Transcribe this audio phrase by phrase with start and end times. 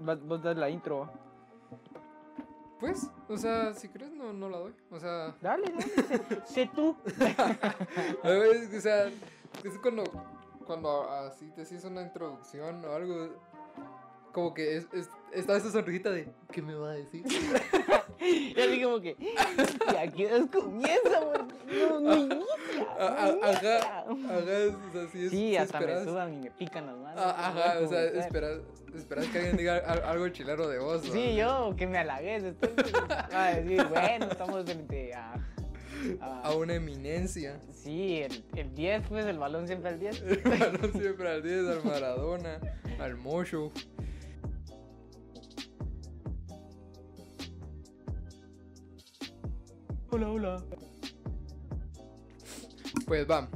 [0.00, 1.00] Vas- Vos das la intro.
[1.00, 1.12] ¿va?
[2.80, 4.74] Pues, o sea, si crees, no, no la doy.
[4.90, 5.82] O sea, Dale, dale.
[5.82, 6.94] Sé, sé tú.
[8.22, 10.04] o sea, es cuando,
[10.66, 13.28] cuando así te haces una introducción o algo,
[14.32, 17.24] como que es, es- está esa sonrisita de, ¿qué me va a decir?
[18.56, 19.16] Y así como que.
[19.20, 21.78] Y aquí es comienza, güey.
[21.88, 22.46] No, no inicia.
[22.98, 23.76] A- a- no Ajá, inicia.
[23.78, 26.96] ajá, es- o sea, sí, es, Sí, sí hasta me sudan y me pican las
[26.96, 27.22] manos.
[27.24, 28.58] Ah, no Ajá, o sea, esperas,
[28.94, 31.04] esperas que alguien diga al- algo chileno de vos.
[31.06, 31.12] ¿no?
[31.12, 32.44] Sí, yo, que me halagues.
[33.32, 35.34] Va a decir, bueno, estamos frente a.
[36.20, 37.60] a- A una eminencia.
[37.72, 40.22] Sí, el, el 10, pues el balón siempre al 10.
[40.22, 42.60] El balón siempre al 10, al Maradona,
[42.98, 43.70] al Mocho.
[50.16, 50.62] Hola, hola.
[53.06, 53.50] Pues va.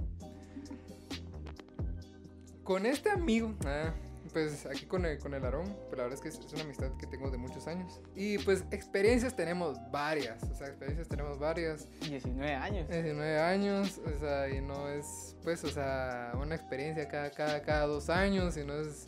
[2.63, 3.95] Con este amigo, ah,
[4.35, 6.65] pues aquí con el, con el Aarón, pues la verdad es que es, es una
[6.65, 7.99] amistad que tengo de muchos años.
[8.15, 11.89] Y pues experiencias tenemos varias, o sea, experiencias tenemos varias.
[12.01, 12.89] 19 años.
[12.91, 17.87] 19 años, o sea, y no es, pues, o sea, una experiencia cada, cada, cada
[17.87, 19.07] dos años, sino es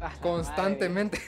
[0.00, 1.18] Ah, constantemente.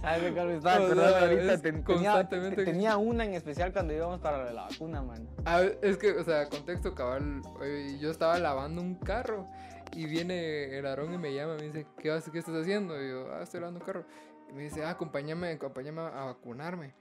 [0.00, 1.52] ¿Sabes cuál me estaba O acordando sea, ahorita?
[1.54, 5.28] es Ten- tenía, constantemente que- tenía una en especial cuando íbamos para la vacuna, man.
[5.44, 9.46] Ah, es que, o sea, contexto cabal, eh, yo estaba lavando un carro
[9.92, 13.00] y viene el Aarón y me llama, me dice, ¿qué, vas, qué estás haciendo?
[13.02, 14.04] Y yo, ah, estoy lavando un carro.
[14.50, 16.94] Y me dice, ah, acompáñame, acompáñame a vacunarme.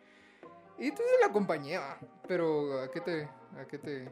[0.80, 1.80] Y entonces la acompañé,
[2.28, 3.24] pero ¿a qué te,
[3.60, 4.12] a qué te...?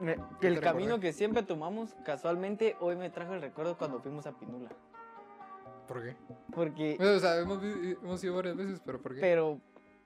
[0.00, 1.08] Me- ¿Qué el camino recordé?
[1.08, 4.70] que siempre tomamos, casualmente, hoy me trajo el recuerdo cuando fuimos a Pinula.
[5.92, 6.16] ¿Por qué?
[6.54, 9.20] Porque, Bueno, o sea, hemos, hemos ido varias veces, pero ¿por qué?
[9.20, 9.60] pero,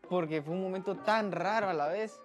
[0.08, 2.20] porque fue un momento tan raro a la vez.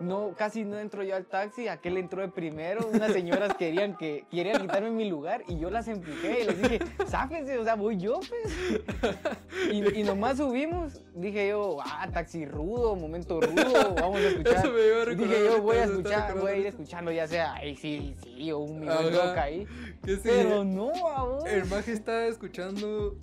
[0.00, 4.24] No, casi no entro yo al taxi, aquel entró de primero, unas señoras querían que
[4.30, 7.98] querían quitarme mi lugar y yo las empujé y les dije, sáquense, o sea, voy
[7.98, 8.82] yo, pues.
[9.72, 14.56] Y, y nomás subimos, dije yo, ah, taxi rudo, momento rudo, vamos a escuchar.
[14.56, 17.26] Eso me iba a recordar Dije yo, voy a escuchar, voy a ir escuchando ya
[17.26, 19.66] sea ACDC o un millón rock ahí.
[20.04, 21.44] Sí, Pero no, vamos.
[21.46, 23.16] el maje estaba escuchando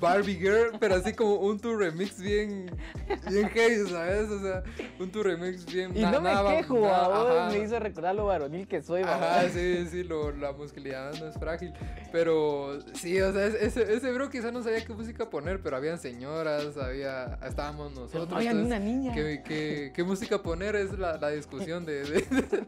[0.00, 2.70] Barbie Girl, pero así como un tu remix bien,
[3.30, 4.28] bien heavy, ¿sabes?
[4.30, 4.62] O sea,
[4.98, 5.96] un tu remix bien...
[5.96, 7.50] Y na- no me quejo, vamos, ajá.
[7.50, 9.52] me hizo recordar lo varonil que soy, Ajá, vamos.
[9.52, 11.72] sí, sí, lo, la musculidad no es frágil.
[12.12, 15.76] Pero sí, o sea, es- ese, ese bro quizá no sabía qué música poner, pero
[15.76, 18.28] habían señoras, había, estábamos nosotros.
[18.28, 19.14] no había ni entonces, una niña.
[19.14, 20.76] ¿Qué, qué, qué música poner?
[20.76, 22.20] Es la, la discusión de, de-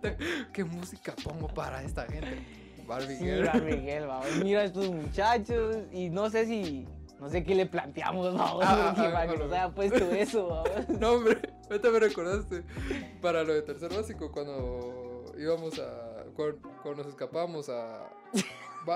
[0.02, 0.16] de-
[0.52, 2.38] ¿Qué música pongo para esta gente?
[2.86, 3.62] Barbie Sí, Girl.
[3.62, 4.26] Miguel, vamos.
[4.42, 6.86] Mira a estos muchachos y no sé si.
[7.20, 10.46] No sé qué le planteamos, vamos, Ah, porque ah, para que nos haya puesto eso,
[10.48, 10.70] vamos.
[11.00, 11.38] No, hombre,
[11.70, 12.62] ahorita me recordaste.
[13.20, 16.24] Para lo de tercer básico, cuando íbamos a.
[16.34, 18.08] Cuando, cuando nos escapábamos a.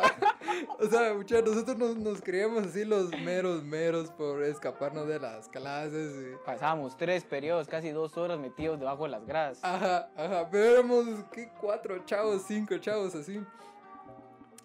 [0.81, 5.49] o sea, muchachos, nosotros nos, nos creíamos así los meros, meros por escaparnos de las
[5.49, 6.15] clases.
[6.15, 9.59] y- Pasábamos tres periodos, casi dos horas metidos debajo de las gradas.
[9.63, 11.51] Ajá, ajá, pero éramos, ¿qué?
[11.61, 13.41] Cuatro chavos, cinco chavos, así.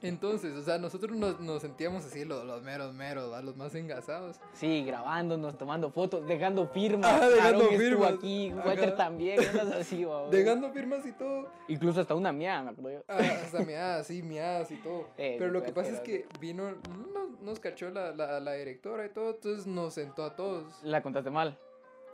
[0.02, 3.42] Entonces, o sea, nosotros nos, nos sentíamos así los, los meros, meros, ¿va?
[3.42, 4.40] los más engasados.
[4.54, 7.12] Sí, grabándonos, tomando fotos, dejando firmas.
[7.12, 8.14] Ajá, dejando Aaron firmas.
[8.14, 8.68] aquí, Ajá.
[8.68, 10.32] Walter también, cosas así, vamos.
[10.32, 11.48] Dejando firmas y todo.
[11.68, 13.04] Incluso hasta una mía, me acuerdo yo.
[13.10, 15.08] Ah, hasta miadas, sí, miadas y todo.
[15.18, 19.06] Eh, Pero lo que pasa es que vino, nos, nos cachó la, la, la directora
[19.06, 20.64] y todo, entonces nos sentó a todos.
[20.82, 21.58] La contaste mal.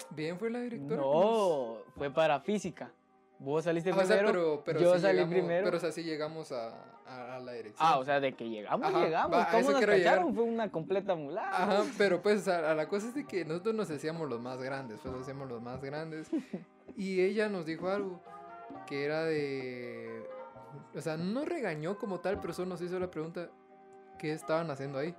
[0.10, 0.98] Bien fue la directora.
[1.02, 2.92] No, fue para física.
[3.38, 4.42] Vos saliste nos- Ah, o sea, primero.
[4.42, 5.66] pero, pero yo salí llegamos- primero.
[5.66, 6.70] Pero o sea, sí llegamos a,
[7.06, 7.76] a, a la dirección.
[7.80, 9.38] Ah, o sea, de que llegamos, Ajá, llegamos.
[9.38, 10.34] va, ¿Cómo nos cacharon?
[10.34, 11.50] Fue una completa mulada.
[11.64, 15.00] Ajá, pero pues, a la cosa es de que nosotros nos hacíamos los más grandes,
[15.02, 16.30] pues nos hacíamos los más grandes.
[16.98, 18.22] Y ella nos dijo algo
[18.88, 20.24] que era de...
[20.96, 23.50] O sea, no regañó como tal, pero solo nos hizo la pregunta,
[24.18, 25.14] ¿qué estaban haciendo ahí?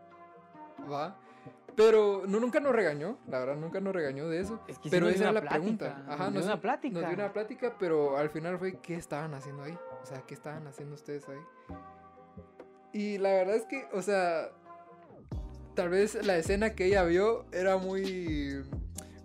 [0.91, 1.19] ¿Va?
[1.77, 4.61] Pero no, nunca nos regañó, la verdad, nunca nos regañó de eso.
[4.67, 5.99] Es que pero esa era la plática, pregunta.
[6.07, 6.95] nos Ajá, dio nos- una plática.
[7.01, 9.79] Nos dio una plática, pero al final fue, ¿qué estaban haciendo ahí?
[10.03, 11.39] O sea, ¿qué estaban haciendo ustedes ahí?
[12.93, 14.49] Y la verdad es que, o sea,
[15.75, 18.65] tal vez la escena que ella vio era muy...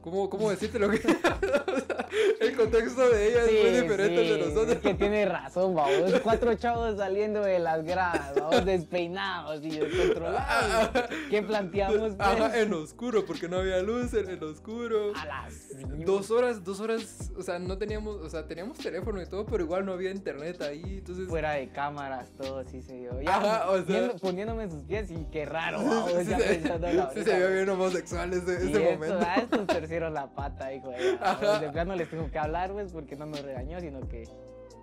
[0.01, 1.00] ¿Cómo, cómo decirte lo que...
[2.39, 4.75] el contexto de ella es muy diferente al de sí, nosotros.
[4.75, 6.13] Es que tiene razón, vamos.
[6.24, 10.89] Cuatro chavos saliendo de las gradas, vamos, despeinados y descontrolados.
[11.30, 12.13] ¿Qué planteamos?
[12.18, 15.13] Ajá, en oscuro, porque no había luz en el oscuro.
[15.15, 15.69] A las
[16.06, 19.63] Dos horas, dos horas, o sea, no teníamos, o sea, teníamos teléfono y todo, pero
[19.63, 21.27] igual no había internet ahí, entonces...
[21.27, 23.21] Fuera de cámaras, todo sí se vio.
[23.21, 26.39] Ya, Ajá, o sea- poniéndome en sus pies y qué raro, Sí, vamos, sí, ya
[26.39, 29.19] sí, pensando en la sí ahorita, se vio bien homosexual ese, ese momento.
[29.19, 29.47] A
[29.91, 31.59] terceros la pata, hijo de Ajá.
[31.59, 34.23] De plano les tengo que hablar, pues, porque no nos regañó, sino que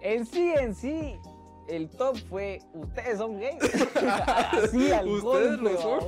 [0.03, 1.19] en sí, en sí,
[1.67, 3.59] el top fue, ustedes son gays.
[4.53, 6.05] así al Ustedes golpe, lo son.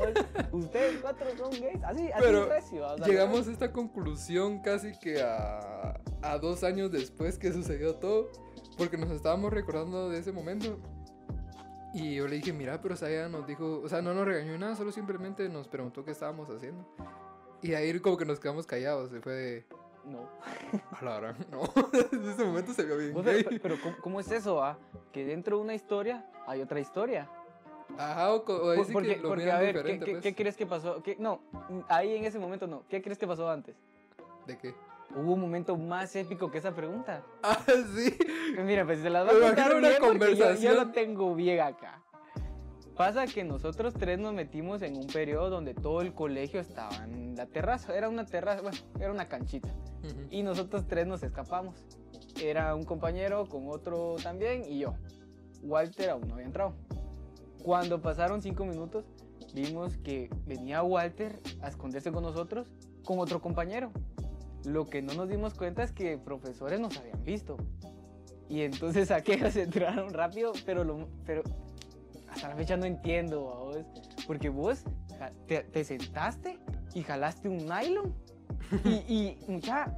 [0.52, 1.82] Ustedes cuatro son gays.
[1.82, 6.62] Así, así Pero recio, o sea, Llegamos a esta conclusión casi que a, a dos
[6.62, 8.28] años después que sucedió todo,
[8.76, 10.78] porque nos estábamos recordando de ese momento.
[11.92, 14.76] Y yo le dije, mira, pero Saya nos dijo, o sea, no nos regañó nada,
[14.76, 16.86] solo simplemente nos preguntó qué estábamos haciendo.
[17.62, 19.64] Y ahí como que nos quedamos callados, se fue de,
[20.04, 20.28] No.
[20.98, 21.62] a la gran, no,
[22.12, 23.44] en ese momento se vio bien Vos, gay.
[23.44, 24.78] Pero, pero ¿cómo, cómo es eso, ah?
[25.12, 27.28] Que dentro de una historia hay otra historia.
[27.98, 30.22] Ajá, o, o decir porque, que lo porque, a ver, ¿qué, pues.
[30.22, 31.02] qué crees que pasó?
[31.02, 31.40] ¿Qué- no,
[31.88, 32.84] ahí en ese momento no.
[32.88, 33.74] ¿Qué crees que pasó antes?
[34.46, 34.74] ¿De qué?
[35.14, 37.22] Hubo un momento más épico que esa pregunta.
[37.42, 38.16] Ah, sí.
[38.64, 40.76] Mira, pues se las voy a contar una bien porque yo- yo, conversación.
[40.76, 41.99] lo tengo bien acá.
[42.96, 47.34] Pasa que nosotros tres nos metimos en un periodo donde todo el colegio estaba en
[47.34, 47.96] la terraza.
[47.96, 49.68] Era una terraza, bueno, era una canchita.
[49.68, 50.26] Ujú.
[50.30, 51.84] Y nosotros tres nos escapamos.
[52.42, 54.94] Era un compañero con otro también y yo.
[55.62, 56.74] Walter aún no había entrado.
[57.62, 59.04] Cuando pasaron cinco minutos,
[59.54, 62.68] vimos que venía Walter a esconderse con nosotros
[63.04, 63.90] con otro compañero.
[64.64, 67.56] Lo que no nos dimos cuenta es que profesores nos habían visto.
[68.48, 71.42] Y entonces aquellos entraron rápido, pero, lo, pero
[72.40, 73.76] hasta la fecha no entiendo, vos.
[74.26, 74.82] Porque vos
[75.46, 76.58] te, te sentaste
[76.94, 78.14] y jalaste un nylon.
[78.84, 79.92] Y, y mucha,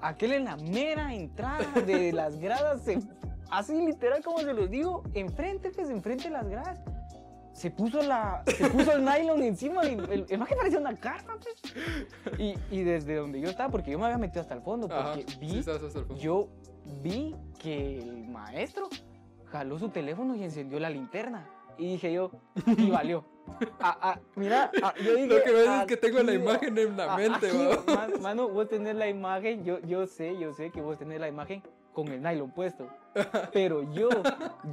[0.00, 2.98] aquel en la mera entrada de las gradas, se-
[3.50, 6.80] así literal como se los digo, enfrente, pues enfrente de las gradas.
[7.52, 11.32] Se puso, la, se puso el nylon encima, y el, el, que parecía una carta,
[11.42, 11.74] pues.
[12.38, 15.14] Y, y desde donde yo estaba, porque yo me había metido hasta el fondo, Ajá,
[15.16, 16.16] porque sí, vi hasta el fondo.
[16.16, 16.48] yo
[17.02, 18.88] vi que el maestro
[19.46, 21.48] jaló su teléfono y encendió la linterna.
[21.78, 22.30] Y dije yo,
[22.76, 23.24] y valió.
[23.80, 25.26] Ah, ah, mira, ah, yo dije.
[25.26, 27.50] Lo que ves es que tengo la imagen en la ah, mente,
[27.86, 31.28] man- Mano, vos tenés la imagen, yo, yo sé, yo sé que vos tenés la
[31.28, 31.62] imagen
[31.94, 32.88] con el nylon puesto.
[33.52, 34.08] Pero yo,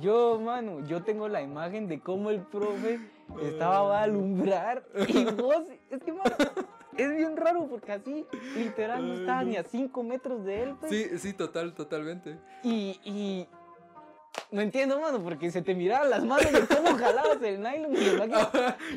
[0.01, 2.99] yo, mano, yo tengo la imagen de cómo el profe
[3.41, 6.35] estaba a alumbrar y vos, es que, mano,
[6.97, 8.25] es bien raro porque así,
[8.55, 9.49] literal, no Ay, estaba no.
[9.49, 10.91] ni a 5 metros de él, pues.
[10.91, 12.37] Sí, sí, total, totalmente.
[12.63, 13.47] Y, y
[14.51, 17.97] no entiendo, mano, porque se te miraban las manos de cómo jalabas el nylon y
[17.97, 18.17] el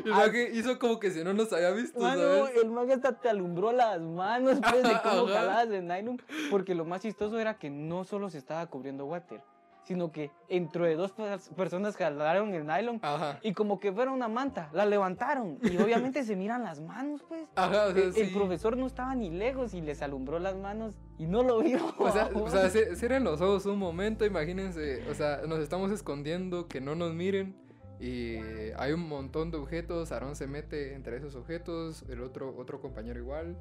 [0.04, 2.56] luego que hizo como que si no nos había visto, mano, ¿sabes?
[2.62, 6.22] el mago hasta te alumbró las manos pues, de cómo jalabas el nylon.
[6.50, 9.40] Porque lo más chistoso era que no solo se estaba cubriendo water,
[9.88, 13.40] sino que entre de dos pers- personas jalaron el nylon Ajá.
[13.42, 15.58] y como que fuera una manta, la levantaron.
[15.62, 15.76] Y
[16.12, 17.48] obviamente se miran las manos, pues.
[17.56, 18.20] Ajá, o sea, El, sí.
[18.20, 21.78] el profesor no estaba ni lejos y les alumbró las manos y no lo vio.
[21.98, 26.68] O sea, o sea, cierren los ojos un momento, imagínense, o sea, nos estamos escondiendo,
[26.68, 27.56] que no nos miren
[27.98, 28.36] y
[28.76, 33.18] hay un montón de objetos, Aarón se mete entre esos objetos, el otro, otro compañero
[33.18, 33.56] igual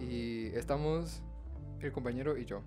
[0.00, 1.22] y estamos,
[1.80, 2.62] el compañero y yo.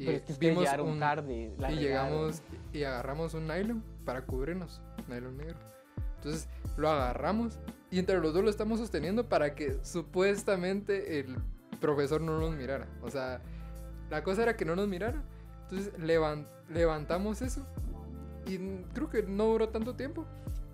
[0.00, 1.52] Y Pero es que ustedes llegaron un- tarde.
[1.58, 2.08] la y regaron.
[2.08, 2.42] llegamos
[2.72, 5.58] y agarramos un nylon para cubrirnos, nylon negro.
[6.16, 6.48] Entonces
[6.78, 7.58] lo agarramos
[7.90, 11.36] y entre los dos lo estamos sosteniendo para que supuestamente el
[11.82, 12.86] profesor no nos mirara.
[13.02, 13.42] O sea,
[14.10, 15.22] la cosa era que no nos mirara.
[15.64, 17.66] Entonces levan- levantamos eso
[18.46, 18.56] y
[18.94, 20.24] creo que no duró tanto tiempo.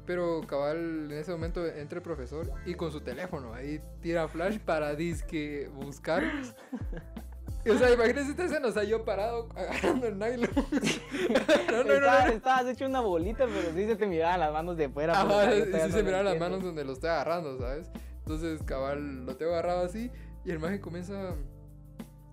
[0.07, 4.61] Pero cabal en ese momento entra el profesor y con su teléfono ahí tira flash
[4.61, 6.55] para disque buscarnos.
[7.69, 10.51] O sea, imagínense esta escena, o sea, yo parado agarrando el nylon.
[11.71, 12.33] no, no, no, Estabas, no.
[12.33, 15.21] estabas hecho una bolita, pero sí se te miraban las manos de fuera.
[15.21, 17.91] Ajá, sí se miraban las manos donde lo estoy agarrando, ¿sabes?
[18.19, 20.11] Entonces, cabal, lo tengo agarrado así
[20.45, 21.35] y el maje comienza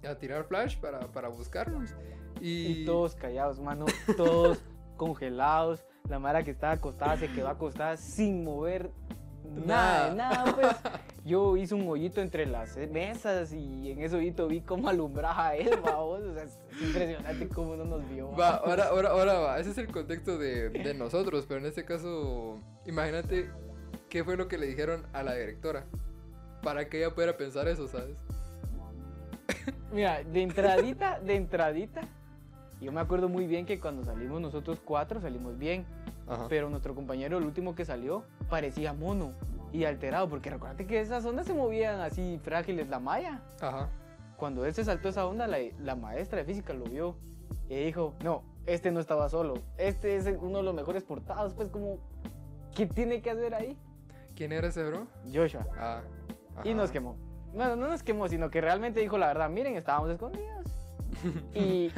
[0.07, 1.89] a tirar flash para, para buscarnos.
[2.41, 3.85] Y, Y todos callados, mano,
[4.17, 4.59] todos
[4.97, 5.83] congelados.
[6.09, 8.91] La Mara que estaba acostada se quedó acostada sin mover
[9.65, 10.43] nada, Nada.
[10.43, 10.75] nada, pues.
[11.25, 15.55] Yo hice un hoyito entre las mesas y en ese hoyito vi cómo alumbraba a
[15.55, 16.21] él, babos.
[16.21, 18.31] O sea, es impresionante cómo no nos vio.
[18.35, 19.59] Va, ahora, ahora, ahora va.
[19.59, 23.49] Ese es el contexto de, de nosotros, pero en este caso, imagínate
[24.09, 25.85] qué fue lo que le dijeron a la directora
[26.61, 28.17] para que ella pudiera pensar eso, ¿sabes?
[29.93, 32.01] Mira, de entradita, de entradita.
[32.81, 35.85] Yo me acuerdo muy bien que cuando salimos nosotros cuatro salimos bien.
[36.27, 36.47] Ajá.
[36.49, 39.33] Pero nuestro compañero, el último que salió, parecía mono
[39.71, 40.29] y alterado.
[40.29, 43.41] Porque recuerda que esas ondas se movían así frágiles, la malla.
[43.61, 43.89] Ajá.
[44.37, 47.15] Cuando él se saltó esa onda, la, la maestra de física lo vio
[47.69, 49.55] y dijo, no, este no estaba solo.
[49.77, 51.53] Este es uno de los mejores portados.
[51.53, 51.97] Pues como,
[52.75, 53.77] ¿qué tiene que hacer ahí?
[54.35, 55.07] ¿Quién era ese bro?
[55.31, 55.65] Joshua.
[55.77, 56.01] Ah.
[56.63, 56.77] Y ajá.
[56.77, 57.15] nos quemó.
[57.53, 60.65] Bueno, no nos quemó, sino que realmente dijo la verdad, miren, estábamos escondidos.
[61.53, 61.91] Y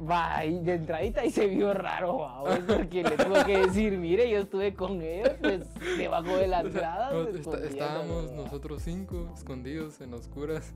[0.00, 4.28] va, y de entradita y se vio raro, babos, porque le tuvo que decir, mire,
[4.30, 5.62] yo estuve con ellos, pues
[5.96, 8.34] debajo de O sea, está- escondiéndonos, estábamos ¿va?
[8.36, 10.74] nosotros cinco escondidos en oscuras.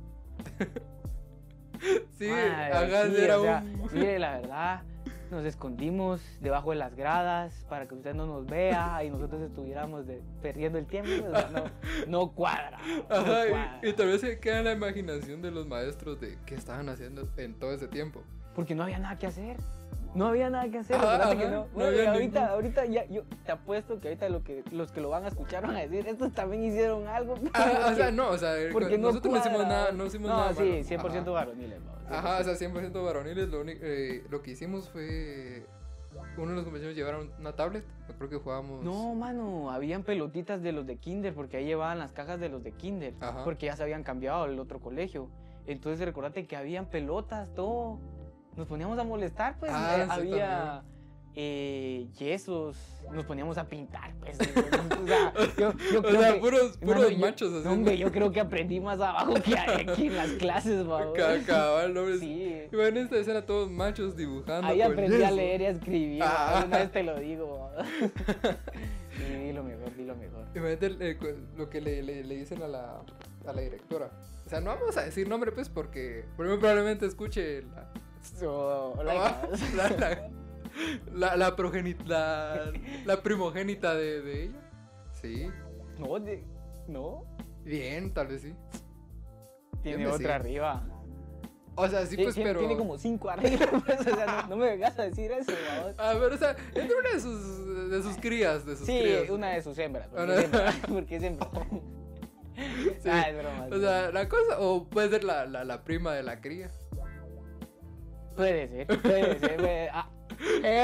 [2.18, 3.88] sí, hagas sí, era o sea, un.
[3.92, 4.82] Mire, la verdad,
[5.30, 10.06] nos escondimos debajo de las gradas para que usted no nos vea y nosotros estuviéramos
[10.06, 11.10] de- perdiendo el tiempo.
[11.28, 11.64] o sea, no,
[12.06, 12.78] no cuadra.
[13.08, 13.80] no Ajá, cuadra.
[13.82, 16.88] y, y tal vez se queda en la imaginación de los maestros de qué estaban
[16.88, 18.22] haciendo en todo ese tiempo.
[18.54, 19.56] Porque no había nada que hacer.
[20.14, 20.96] No había nada que hacer.
[20.96, 21.66] Ajá, que no.
[21.72, 25.08] Bueno, ahorita, ningún- ahorita ya, yo te apuesto que ahorita lo que, los que lo
[25.08, 27.36] van a escuchar van a decir, estos también hicieron algo.
[27.54, 30.36] Ah, o sea, no, o sea, porque no nosotros no hicimos nada, no hicimos No,
[30.36, 30.52] nada.
[30.54, 30.82] sí, malo.
[30.84, 31.30] 100% Ajá.
[31.30, 31.78] varoniles.
[31.84, 33.48] vamos, Ajá, o sea, 100% varoniles.
[33.50, 35.64] Lo, único- eh, lo que hicimos fue.
[36.36, 37.84] Uno de los compañeros llevaron una tablet.
[38.18, 38.82] Creo que jugábamos.
[38.82, 42.64] No, mano, habían pelotitas de los de Kinder, porque ahí llevaban las cajas de los
[42.64, 43.44] de Kinder, Ajá.
[43.44, 45.28] porque ya se habían cambiado al otro colegio.
[45.68, 48.00] Entonces, recordate que habían pelotas, todo.
[48.60, 49.72] Nos poníamos a molestar, pues.
[49.74, 50.82] Ah, eh, sí, había
[51.34, 52.76] eh, yesos,
[53.10, 54.36] nos poníamos a pintar, pues.
[54.38, 56.78] o sea, yo, yo O creo sea, que- puros,
[57.18, 57.66] machos así.
[57.68, 60.86] hombre, yo creo que aprendí más abajo que aquí en las clases.
[61.16, 62.64] Ca- cabal, es- Sí.
[62.70, 64.66] Y bueno, esta escena todos machos dibujando.
[64.68, 66.64] Ahí aprendí a leer y a escribir, Ah.
[66.66, 67.70] una vez te lo digo.
[69.16, 70.44] Sí, lo mejor, di lo mejor.
[70.54, 71.26] Imagínate cu-
[71.56, 73.00] lo que le, le- le dicen a la,
[73.46, 74.10] a la directora.
[74.46, 77.90] O sea, no vamos a decir nombre, pues, porque porque probablemente escuche la,
[78.22, 81.56] So, la, la, la, la
[83.22, 84.60] primogénita de, de ella.
[85.20, 85.48] Sí.
[85.98, 86.44] No, de-
[86.86, 87.24] no.
[87.64, 88.54] Bien, tal vez sí.
[89.82, 90.82] Tiene otra arriba.
[91.76, 92.58] O sea, sí, pues, pero.
[92.58, 95.94] tiene como cinco arriba, pues, o sea, no, no me vengas a decir eso, babos.
[95.98, 98.98] Ah, pero, o sea, es de una de sus, de sus crías, de sus Sí,
[99.00, 99.30] crías.
[99.30, 100.08] una de sus hembras.
[100.08, 100.74] Porque Una- es hembra.
[100.88, 101.48] Porque es hembra.
[103.02, 103.08] Sí.
[103.10, 103.66] Ah, es broma.
[103.72, 106.70] O sea, la cosa, o puede ser la, la, la prima de la cría.
[108.36, 109.56] Puede ser, puede ser.
[109.56, 110.08] puede- Ah,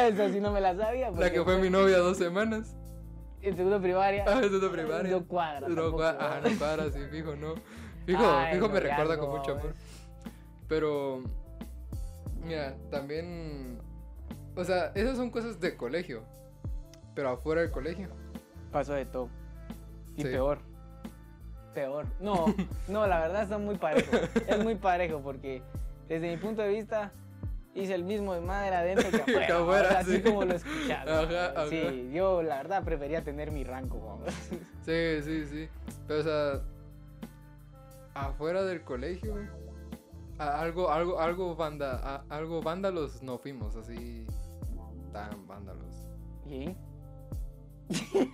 [0.09, 1.11] eso sí no me la sabía.
[1.11, 2.77] La que fue mi novia dos semanas.
[3.41, 4.25] En segundo primaria.
[4.27, 5.11] Ah, en segundo primaria.
[5.11, 5.69] No cuadra.
[5.69, 6.53] No cuadra, ajá, babos.
[6.53, 7.55] no cuadra, sí, fijo, no.
[8.05, 9.63] Fijo, Ay, fijo me recuerda con mucho amor.
[9.65, 9.77] babos.
[10.69, 11.23] Pero,
[12.45, 13.79] mira, también.
[14.57, 16.23] O sea, esas son cosas de colegio.
[17.15, 18.09] Pero afuera del colegio.
[18.73, 19.29] Pasó de todo.
[20.17, 20.29] Y Sí.
[20.29, 20.59] peor.
[21.75, 22.07] Peor.
[22.21, 22.47] No,
[22.89, 24.17] no, la verdad está muy parejo.
[24.49, 25.63] Es muy parejo porque
[26.09, 27.13] desde mi punto de vista
[27.77, 29.47] hice el mismo de madre adentro que afuera.
[29.47, 30.23] Que afuera, O sea, así sí.
[30.23, 31.07] como lo escuchas.
[31.09, 31.61] Ajá, ¿no?
[31.61, 31.69] ajá.
[31.71, 34.01] Sí, yo la verdad prefería tener mi rango.
[34.05, 34.33] vamos.
[34.85, 35.69] Sí, sí, sí.
[36.09, 36.61] Pero, o sea,
[38.15, 39.35] afuera del colegio,
[40.39, 44.27] a- algo, algo, algo, banda, a- algo vándalos no fuimos, así
[45.13, 46.07] tan vándalos.
[46.47, 46.75] ¿Y?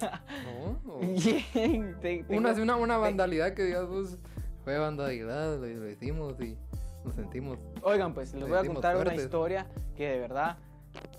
[0.45, 0.81] ¿No?
[2.29, 4.19] Una, una, una vandalidad que digas vos,
[4.65, 6.57] fue vandalidad, lo, lo hicimos y
[7.05, 7.59] nos sentimos.
[7.83, 9.67] Oigan, pues les voy a contar una historia
[9.97, 10.57] que de verdad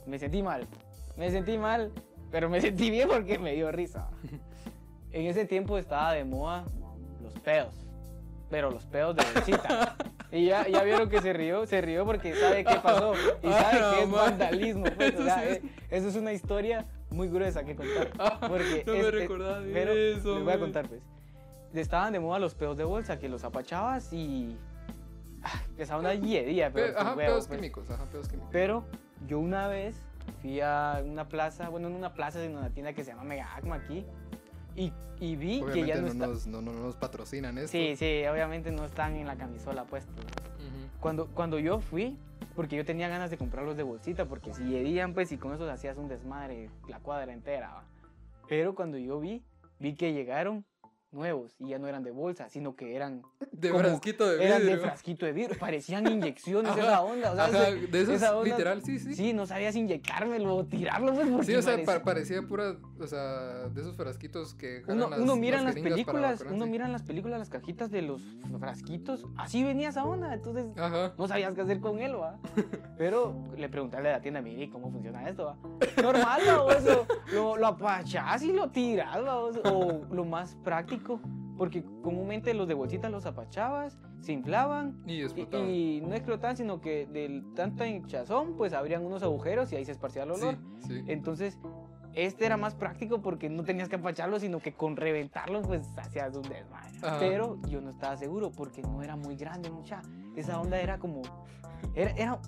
[0.05, 0.67] me sentí mal.
[1.17, 1.91] Me sentí mal,
[2.31, 4.09] pero me sentí bien porque me dio risa.
[5.11, 6.65] En ese tiempo estaba de moda
[7.21, 7.75] los pedos,
[8.49, 9.95] pero los pedos de bolsita.
[10.31, 13.13] Y ya, ya vieron que se rió, se rió porque sabe qué pasó
[13.43, 14.19] y Ah, sabe no, que es man.
[14.39, 14.85] vandalismo.
[14.97, 18.09] pues, o Eso sea, sí es- eh, eso es una historia muy gruesa que contar.
[18.49, 20.33] Porque no me este- recordaba de pero eso.
[20.33, 21.03] les voy a contar pues.
[21.75, 24.57] Estaban de moda los pedos de bolsa, que los apachabas y
[25.77, 27.57] ah, esa onda hiedía, Pe- pero ajá, huevo, pedos pues.
[27.59, 28.49] químicos, ajá, pedos químicos.
[28.51, 28.85] Pero
[29.27, 29.95] yo una vez
[30.41, 33.55] fui a una plaza, bueno, no una plaza, sino una tienda que se llama Mega
[33.55, 34.05] Acma aquí,
[34.75, 36.27] y, y vi que Obviamente ya no, no, está...
[36.27, 37.69] nos, no, no nos patrocinan esto.
[37.71, 40.15] Sí, sí, obviamente no están en la camisola puestos.
[40.15, 40.99] Ujú.
[40.99, 42.17] Cuando, cuando yo fui,
[42.55, 45.69] porque yo tenía ganas de comprarlos de bolsita, porque si hedían, pues, y con eso
[45.69, 47.83] hacías un desmadre, la cuadra entera, ¿va?
[48.47, 49.43] Pero cuando yo vi,
[49.79, 50.65] vi que llegaron
[51.13, 54.59] nuevos y ya no eran de bolsa, sino que eran, De como- frasquito de eran
[54.61, 54.75] vidrio.
[54.77, 58.15] de frasquito de vidrio, parecían inyecciones Ajá, esa onda, o sea, Ajá, ese- de esos,
[58.15, 59.13] esa onda- literal, sí, sí.
[59.15, 63.07] Sí, no sabías inyectármelo o tirarlo, pues, Sí, o sea, parecía- pa- parecía pura, o
[63.07, 66.91] sea, de esos frasquitos que uno, jalan uno mira en las películas, uno mira en
[66.91, 68.21] las películas las cajitas de los
[68.59, 71.13] frasquitos, así venía esa onda, entonces Ajá.
[71.17, 72.39] no sabías qué hacer con él, va.
[72.97, 75.57] Pero le pregunté a la tienda, mire, ¿cómo funciona esto, va?
[76.01, 76.83] Normal, va, vos,
[77.33, 81.19] lo, lo, apachás y lo tirás, va, vos, o lo más práctico,
[81.57, 85.69] porque comúnmente los de bolsita los apachabas, se inflaban Y y, explotaban.
[85.69, 89.91] y no explotaban, sino que del tanto hinchazón, pues abrían unos agujeros y ahí se
[89.91, 90.55] esparcía el olor.
[90.79, 91.03] Sí, sí.
[91.07, 91.59] Entonces,
[92.15, 96.35] este era más práctico porque no tenías que apacharlo, sino que con reventarlos, pues hacías
[96.35, 96.97] un desmadre.
[97.01, 97.17] Ajá.
[97.19, 100.01] Pero yo no estaba seguro porque no era muy grande, mucha.
[100.35, 101.21] Esa onda era como.
[101.95, 102.39] Era, era,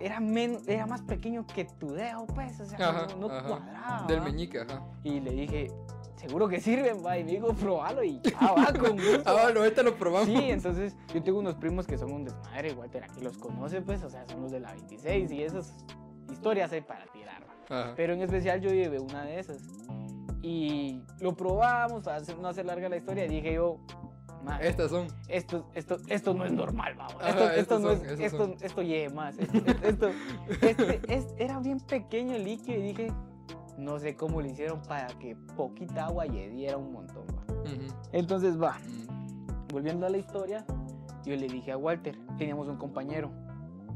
[0.00, 2.60] era, men- era más pequeño que tu dedo, pues.
[2.60, 4.04] O sea, Ajá, no, no cuadraba.
[4.08, 4.82] Del meñique, ajá.
[5.04, 5.70] Y le dije,
[6.16, 7.18] seguro que sirven, va.
[7.18, 9.22] Y me dijo, probalo y ya va, con gusto.
[9.26, 10.28] Ah, bueno, ahorita lo probamos.
[10.28, 14.02] Sí, entonces yo tengo unos primos que son un desmadre, Walter, aquí los conoce, pues,
[14.04, 15.74] o sea, son los de la 26 y esas
[16.30, 17.46] historias hay para tirar.
[17.68, 17.92] Ajá.
[17.96, 19.58] Pero en especial yo llevé una de esas.
[20.42, 23.78] Y lo probamos, para no hacer larga la historia, dije yo,
[24.60, 25.08] Estas son.
[25.28, 27.16] esto, esto, esto no es normal, vamos.
[27.20, 29.36] Ajá, Esto, esto no es, esto, esto lleve más.
[29.38, 30.08] Esto, esto-
[30.62, 33.12] este- es- era bien pequeño el líquido y dije,
[33.76, 37.52] no sé cómo lo hicieron para que poquita agua diera un montón, va.
[37.62, 37.92] Ujú.
[38.12, 39.68] Entonces, va, Mm.
[39.72, 40.64] volviendo a la historia,
[41.24, 43.30] yo le dije a Walter, teníamos un compañero,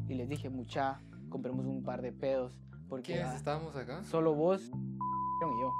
[0.09, 1.00] y les dije, mucha,
[1.31, 2.59] compremos un par de pedos,
[2.92, 4.04] porque ¿Quiénes estábamos acá?
[4.04, 5.72] solo vos y yo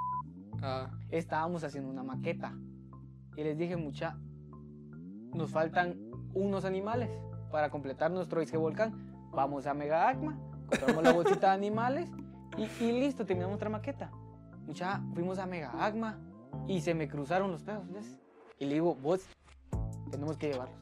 [0.63, 2.55] Ah, estábamos haciendo una maqueta.
[3.37, 4.17] Y les dije, mucha,
[5.35, 5.99] nos faltan
[6.33, 7.11] unos animales
[7.51, 9.29] para completar nuestro disque volcán.
[9.33, 10.39] Vamos a Mega Acma,
[10.71, 12.09] compramos la bolsita de animales
[12.57, 14.11] y, y listo, terminamos nuestra maqueta.
[14.67, 16.19] Mucha, fuimos a Mega Acma
[16.67, 17.93] y se me cruzaron los pedos.
[17.93, 18.19] ¿ves?
[18.59, 19.21] Y le digo, vos,
[20.11, 20.79] tenemos que llevarlos.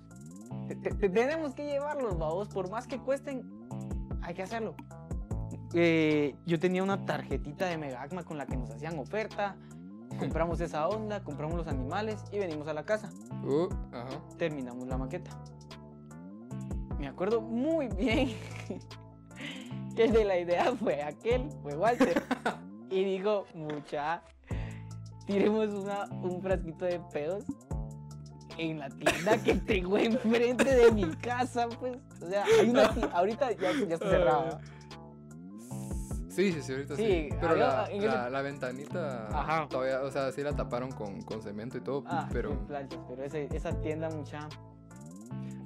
[0.69, 3.51] Te- te- tenemos que llevarlos, vos, por más que cuesten,
[4.23, 4.77] hay que hacerlo.
[5.75, 9.57] Eh, yo tenía una tarjetita de Mega Acma con la que nos hacían oferta.
[10.19, 13.11] Compramos esa onda, compramos los animales y venimos a la casa.
[13.45, 14.09] uh, ajá.
[14.37, 15.31] Terminamos la maqueta.
[16.99, 18.31] Me acuerdo muy bien
[19.97, 22.23] que el de la idea fue aquel, fue Walter.
[22.93, 24.21] Y dijo, mucha,
[25.25, 27.45] tiremos una- un frasquito de pedos
[28.59, 31.97] en la tienda que tengo enfrente de mi casa, pues.
[32.21, 34.61] O sea, hay una ti- ahorita ya, ya está cerrada.
[36.31, 37.03] Sí, sí, sí, ahorita sí.
[37.03, 39.69] Sí, Pero había- la, en ese- la, la ventanita Ajá.
[39.69, 42.57] todavía, o sea, sí la taparon con, con cemento y todo, Ah, pero...
[42.67, 44.49] planchas, pero ese- esa tienda, mucha.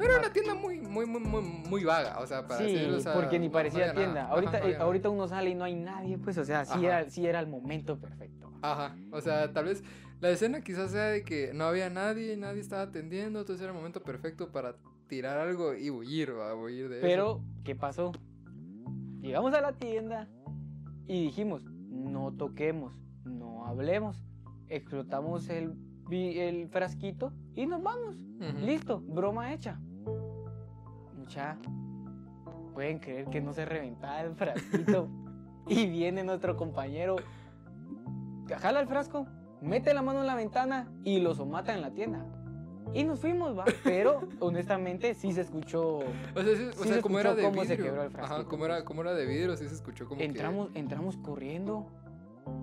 [0.01, 3.01] Era una tienda muy, muy, muy, muy, muy vaga, o sea, para Sí, decir, o
[3.01, 4.23] sea, porque ni no parecía tienda.
[4.25, 4.29] nada.
[4.35, 6.73] Ahorita, Ajá, no eh, ahorita uno sale y no hay nadie, pues, o sea, sí,
[6.73, 6.87] Ajá.
[7.01, 8.51] era, sí era el momento perfecto.
[8.63, 9.85] Ajá, o sea, tal vez
[10.21, 13.77] la escena quizás sea de que no había nadie, nadie estaba atendiendo, entonces era el
[13.77, 17.07] momento perfecto para tirar algo y huir, va, huir de eso.
[17.07, 18.11] Pero, ¿qué pasó?
[19.25, 20.29] Llegamos a la tienda
[21.07, 24.23] y dijimos, no toquemos, no hablemos,
[24.69, 25.79] explotamos el,
[26.11, 28.19] el frasquito y nos vamos.
[28.61, 29.81] Listo, broma hecha.
[31.17, 31.57] Mucha,
[32.75, 35.09] pueden creer que no se reventaba el frasquito
[35.69, 37.17] y viene nuestro compañero,
[38.59, 39.27] jala el frasco,
[39.63, 42.27] mete la mano en la ventana y lo somata en la tienda.
[42.93, 43.65] Y nos fuimos, va.
[43.83, 45.99] Pero honestamente sí se escuchó.
[45.99, 46.03] O
[46.35, 47.85] sea, sí- o Sí sea se como era de cómo se vidrio.
[47.87, 48.85] quebró el Ajá, frasquito, como era, pues.
[48.85, 51.87] como era de vidrio, sí se escuchó como Entramos, entramos corriendo.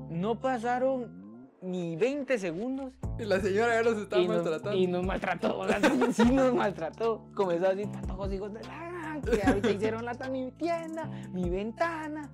[0.10, 1.19] No pasaron
[1.62, 2.93] ni 20 segundos.
[3.17, 3.23] que...
[3.23, 4.77] Y la señora ya los estaba y, nos, maltratando.
[4.77, 5.57] y nos maltrató.
[5.60, 5.79] o sea,
[6.13, 7.25] sí, nos maltrató.
[7.36, 8.90] Comenzó así, patojos hijos de la
[9.21, 12.29] que ahorita hicieron lata mi tienda, mi ventana.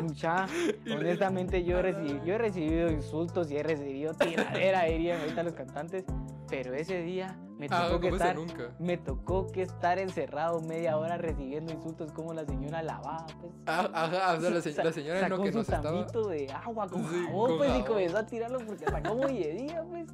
[0.00, 0.46] Mucha,
[0.94, 1.80] honestamente yo,
[2.24, 6.04] yo he recibido insultos y he recibido tiradera, dirían ahorita los cantantes.
[6.48, 8.36] Pero ese día me Ah, tocó que como ese estar
[8.78, 13.52] me tocó que estar encerrado media hora recibiendo insultos como la señora lavaba, pues.
[13.66, 15.90] Ah, Ajá, o sea, la, se- Sa- la señora sacó que su nos estaba...
[16.28, 17.86] de agua con Sí, jabón, con pues, y jabón.
[17.88, 20.06] comenzó a tirarlo porque sacó mollería, pues.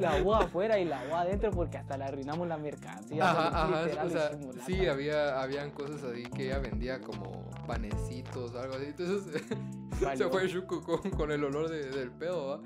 [0.00, 3.30] Lavó afuera y lavó adentro porque hasta le arruinamos la mercancía.
[3.30, 4.30] Ajá, ajá, literal, o sea,
[4.66, 9.42] sí, había, habían cosas así que ella vendía como panecitos algo así, entonces
[10.16, 12.60] se fue Shuku con, con el olor de- del pedo, ¿va?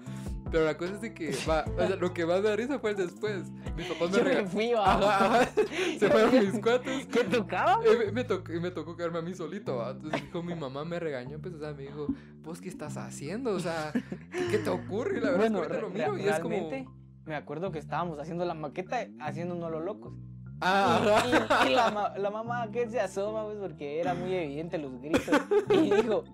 [0.51, 2.79] Pero la cosa es de que, va, o sea, lo que más me da risa
[2.79, 5.51] fue el después, mis papás me Yo me fui, ajá, ajá,
[5.99, 7.81] se fueron mis cuates, ¿Qué tocaba?
[8.09, 9.91] y me, tocó, me tocó quedarme a mí solito, ¿va?
[9.91, 12.07] Entonces dijo, mi mamá me regañó, pues, o sea, me dijo,
[12.43, 13.51] ¿vos qué estás haciendo?
[13.53, 13.91] O sea,
[14.31, 15.19] ¿qué, qué te ocurre?
[15.19, 16.95] Y la verdad Bueno, es que ahorita lo miro y es como...
[17.27, 20.13] me acuerdo que estábamos haciendo la maqueta haciéndonos los locos.
[20.61, 24.33] Ah, Y, y- y la, ma- la mamá que se asoma, pues, porque era muy
[24.35, 25.41] evidente los gritos.
[25.71, 26.25] Y dijo,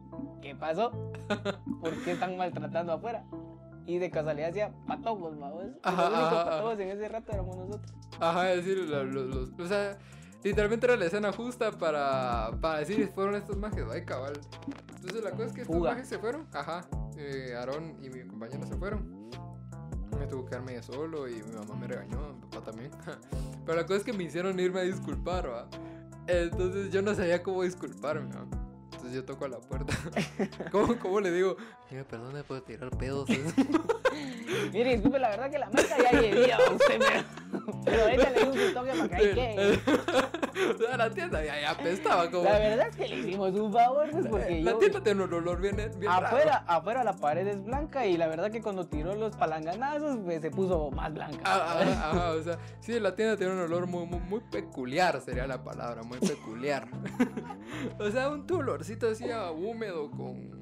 [0.42, 0.90] ¿qué pasó?
[1.81, 3.24] ¿Por qué están maltratando afuera?
[3.87, 5.64] Y de casualidad decía patojos, vamos.
[5.64, 6.50] Los Ajá, únicos ajá, ajá.
[6.50, 7.92] patojos en ese rato éramos nosotros.
[8.20, 9.96] Ajá, es decir, lo- lo- los, o sea,
[10.44, 14.35] literalmente era la escena justa para, para decir, fueron estos majes, ay cabal.
[14.96, 15.90] Entonces la cosa es que estos Fuga.
[15.92, 19.19] majes se fueron, ajá, eh, Aarón y mi compañero se fueron.
[20.30, 22.92] Me tuve que quedarme solo y mi mamá me regañó, mi papá también.
[23.66, 25.68] Pero la cosa es que me hicieron irme a disculpar, ¿va?
[26.28, 28.46] Entonces yo no sabía cómo disculparme, ¿va?
[28.92, 29.92] Entonces yo toco a la puerta.
[30.70, 31.56] ¿Cómo, cómo le digo?
[32.08, 33.28] Perdón, ¿me puedo tirar pedos?
[34.73, 38.75] Mire, disculpe, la verdad que la mesa ya llevía a usted, pero, pero échale un
[38.75, 39.81] toque para que ahí quede.
[40.92, 42.44] a la tienda ya, ya apestaba como...
[42.44, 44.79] La verdad es que le hicimos un favor, pues, porque La yo...
[44.79, 46.27] tienda tiene un olor bien, bien raro.
[46.27, 50.40] Afuera, afuera la pared es blanca y la verdad que cuando tiró los palanganazos pues,
[50.40, 51.40] se puso más blanca.
[51.44, 55.20] Ah, Ajá, ajá, o sea, sí, la tienda tiene un olor muy, muy, muy peculiar,
[55.20, 56.88] sería la palabra, muy peculiar.
[57.99, 59.25] o sea, un tu olorcito así
[59.57, 60.60] húmedo con,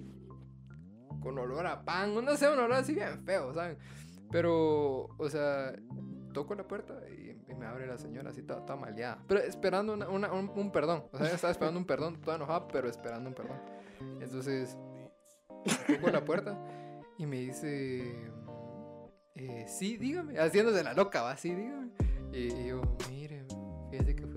[1.20, 3.78] con olor a pan, no sé, un olor así bien feo, ¿saben?
[4.31, 5.74] Pero, o sea,
[6.33, 9.24] toco la puerta y, me abre la señora así toda, toda maleada.
[9.26, 13.35] Pero esperando un, perdón, o sea, estaba esperando un perdón, toda enojada, pero esperando un
[13.35, 13.61] perdón.
[14.20, 14.78] Entonces,
[15.88, 16.57] toco la puerta
[17.18, 18.31] y me dice,
[19.35, 21.90] eh, sí, dígame, haciéndose la loca, va, sí, dígame.
[22.33, 23.44] Y, y yo, mire,
[23.90, 24.28] fíjese que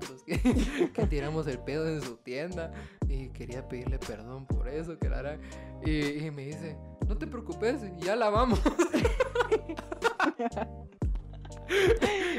[0.00, 2.72] nosotros que, que tiramos el pedo en su tienda
[3.08, 5.38] y quería pedirle perdón por eso, que la hará.
[5.84, 8.60] Y, y me dice, no te preocupes, ya la vamos.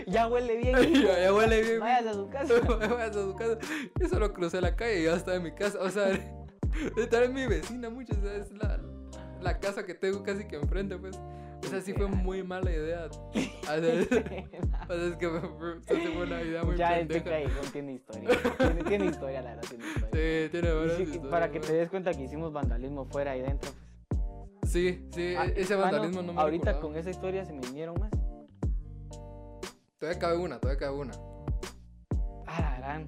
[0.08, 0.94] Ya huele bien.
[1.06, 1.80] ya, ya huele bien.
[1.80, 2.54] Vayas a su casa.
[2.60, 3.58] Vayas a su casa.
[4.00, 5.80] Yo solo crucé la calle y ya estaba en mi casa.
[5.80, 6.10] O sea,
[6.98, 8.14] esta es mi vecina mucho.
[8.18, 8.80] O sea, es la,
[9.42, 11.18] la casa que tengo casi que enfrente, pues.
[11.64, 13.08] O sea, sí fue muy mala idea.
[13.72, 17.30] O sea, es que fue, una idea muy ya este pendeja.
[17.30, 18.30] callejón tiene historia.
[18.58, 20.10] Tiene, tiene historia, la verdad, tiene historia.
[20.12, 23.38] Sí, tiene varias Y sí, historias, para que te des cuenta que hicimos vandalismo fuera
[23.38, 23.72] y dentro.
[24.60, 24.72] Pues.
[24.74, 26.82] Sí, sí, Ah, ese mano, vandalismo no me Ahorita recordaba.
[26.94, 28.12] con esa historia se me vinieron más.
[29.98, 31.14] Todavía cabe una, todavía cabe una.
[32.48, 33.08] Ah, la gran.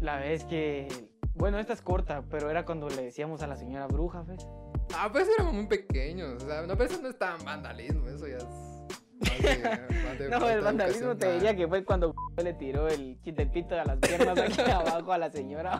[0.00, 0.88] La vez que.
[1.34, 4.46] Bueno, esta es corta, pero era cuando le decíamos a la señora bruja, ¿ves?
[4.94, 6.42] Ah, pues éramos muy pequeños.
[6.42, 8.08] O sea, no, pero eso no es tan vandalismo.
[8.08, 8.44] Eso ya es.
[8.44, 9.58] más de-
[10.04, 13.84] más de No, el vandalismo te diría que fue cuando le tiró el chitepito a
[13.84, 15.78] las piernas aquí abajo a la señora.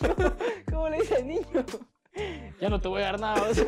[0.00, 0.32] ¿Cómo,
[0.70, 1.64] cómo le dice el niño?
[2.60, 3.50] Ya no te voy a dar nada.
[3.50, 3.64] Es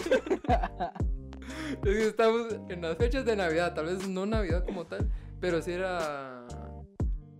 [1.82, 5.72] que estamos en las fechas de Navidad, tal vez no Navidad como tal, pero sí
[5.72, 6.44] era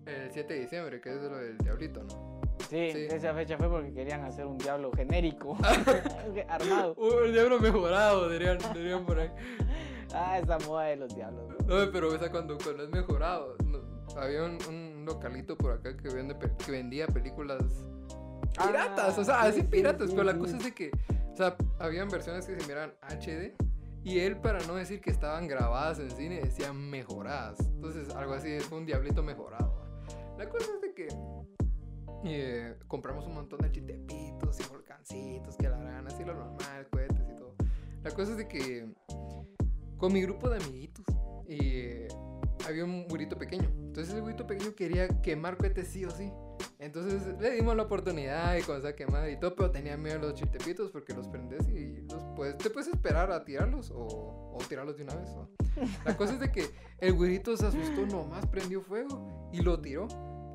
[0.07, 2.36] el 7 de diciembre, que es lo del diablito, ¿no?
[2.69, 3.07] Sí, Sí.
[3.11, 5.57] esa fecha fue porque querían hacer un diablo genérico,
[6.49, 6.97] armado.
[7.25, 9.31] El diablo mejorado, dirían, dirían por ahí.
[10.15, 11.45] Ah, esa moda de los diablos.
[11.67, 11.85] ¿no?
[11.85, 13.57] No, pero esa cuando, cuando es mejorado.
[13.65, 13.79] no,
[14.21, 17.63] había un, un localito por acá que, vende, que vendía películas
[18.57, 20.91] piratas, o sea, Ah, así sí, sí, piratas, pero la cosa es de que,
[21.33, 23.55] o sea, habían versiones que se miraban HD
[24.03, 27.59] y él para no decir que estaban grabadas en cine decía mejoradas.
[27.61, 29.75] Entonces, algo así, es un diablito mejorado.
[30.39, 31.09] La cosa es de que
[32.29, 37.27] eh, compramos un montón de chitepitos y volcancitos que la harán así lo normal, cohetes
[37.31, 37.55] y todo.
[38.03, 38.87] La cosa es de que
[39.97, 41.05] con mi grupo de amiguitos
[41.49, 42.09] eh,
[42.67, 43.69] había un güirito pequeño.
[43.69, 46.31] Entonces ese güirito pequeño quería quemar cohetes sí o sí.
[46.79, 50.23] Entonces le dimos la oportunidad y comenzó a quemar y todo, pero tenía miedo a
[50.23, 54.59] los chiltepitos porque los prendes y los puedes, te puedes esperar a tirarlos o, o
[54.69, 55.31] tirarlos de una vez.
[56.05, 60.07] La cosa es de que el güirito se asustó, nomás prendió fuego y lo tiró.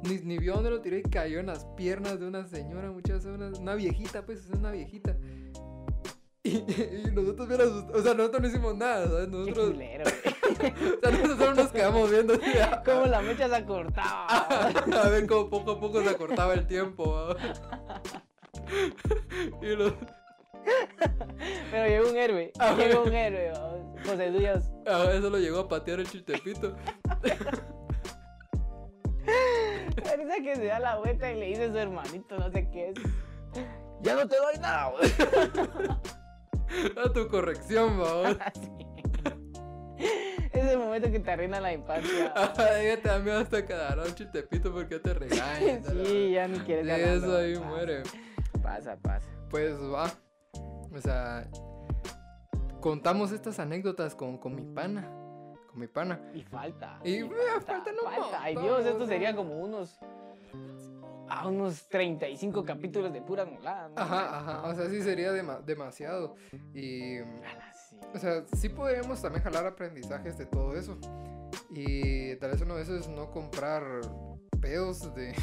[0.04, 3.26] Ni, ni vio dónde lo tiró y cayó en las piernas de una señora, muchachos,
[3.26, 5.16] una, una viejita, pues, es una viejita.
[6.44, 9.26] Y, y nosotros bien asustados, o sea, nosotros no hicimos nada, ¿sabes?
[9.28, 10.04] Qué Nosotros, culero,
[10.60, 10.74] güey.
[10.74, 14.26] o sea, nosotros nos quedamos viendo así, a, Cómo la mecha se acortaba.
[15.04, 17.14] a ver cómo poco a poco se acortaba el tiempo.
[17.14, 17.38] ¿va?
[19.62, 19.94] y los,
[21.70, 22.52] Pero llegó un héroe.
[22.58, 23.52] Ah, Llegó un héroe.
[24.04, 24.72] José Díaz.
[25.14, 26.76] eso lo llegó a patear el chiltepito.
[29.96, 32.90] Parece que se da la vuelta y le dice a su hermanito, no sé qué
[32.90, 32.96] es.
[34.02, 35.12] Ya no te doy nada, güey.
[37.06, 38.30] A tu corrección, va.
[38.30, 38.72] Así.
[40.52, 42.34] Es el momento que te arruina la infancia.
[42.82, 45.82] Ella te da miedo hasta que dará un chiltepito porque te regañan.
[45.84, 48.04] Sí, ya ni quieres De ganarlo, eso ahí pasa, muere.
[48.62, 49.30] Pasa, pasa.
[49.50, 50.12] Pues va.
[50.94, 51.48] O sea,
[52.82, 55.10] contamos estas anécdotas con, con mi pana.
[55.72, 56.20] Con mi pana.
[56.34, 57.00] Y falta.
[57.04, 57.30] Y, y eh,
[57.66, 58.08] faltan un
[58.38, 59.98] Ay montón, Dios, esto sería como unos.
[61.30, 63.88] A unos 35 capítulos de pura molada.
[63.88, 63.96] ¿no?
[64.02, 64.68] Ajá, ajá.
[64.68, 66.36] O sea, sí sería dema- demasiado.
[66.74, 67.20] Y.
[68.14, 70.98] O sea, sí podríamos también jalar aprendizajes de todo eso.
[71.70, 73.82] Y tal vez uno de esos es no comprar
[74.62, 75.34] pedos de.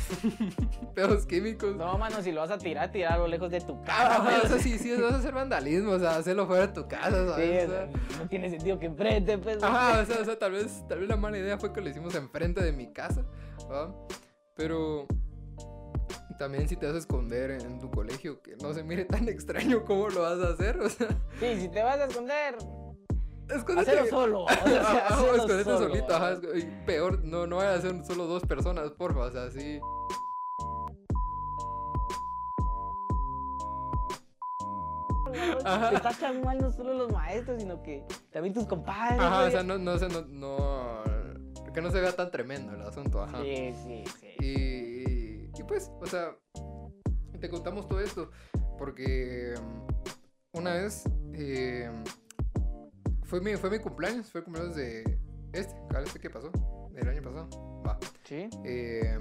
[0.94, 1.76] pedos químicos.
[1.76, 4.24] No, mano, si lo vas a tirar, tirarlo lejos de tu Ah, casa.
[4.24, 4.44] pues.
[4.44, 7.10] o sea, sí, sí, vas a hacer vandalismo, o sea, hacerlo fuera de tu casa,
[7.24, 7.68] Sí, ¿sabes?
[7.68, 9.62] o O sea, sea, no tiene sentido que enfrente, pues.
[9.62, 11.88] Ajá, o sea, o sea, tal vez, tal vez la mala idea fue que lo
[11.88, 13.24] hicimos enfrente de mi casa.
[14.54, 15.06] Pero
[16.38, 19.84] también si te vas a esconder en tu colegio, que no se mire tan extraño
[19.84, 21.08] cómo lo vas a hacer, o sea,
[21.40, 22.56] Sí, si te vas a esconder,
[23.54, 23.90] escóndete.
[23.98, 24.44] hazlo solo.
[24.44, 25.78] O sea, escondete solo.
[25.88, 29.50] solito, ajá, y peor, no, no vaya a ser solo dos personas, porfa, o sea,
[29.50, 29.80] sí.
[35.64, 35.90] Ajá.
[35.90, 39.20] Te tachan mal no solo los maestros, sino que también tus compadres.
[39.20, 41.02] Ajá, o sea, no, no, no, no,
[41.72, 43.42] que no se vea tan tremendo el asunto, ajá.
[43.42, 44.44] Sí, sí, sí.
[44.44, 46.36] Y, y pues, o sea,
[47.40, 48.30] te contamos todo esto
[48.78, 51.90] porque mm, una vez eh,
[53.28, 55.02] fue, mi, fue mi cumpleaños, fue el cumpleaños de
[55.52, 56.50] este, este que pasó,
[56.92, 57.48] del año pasado.
[57.86, 57.98] Va.
[58.24, 58.48] Sí.
[58.64, 59.16] Eh,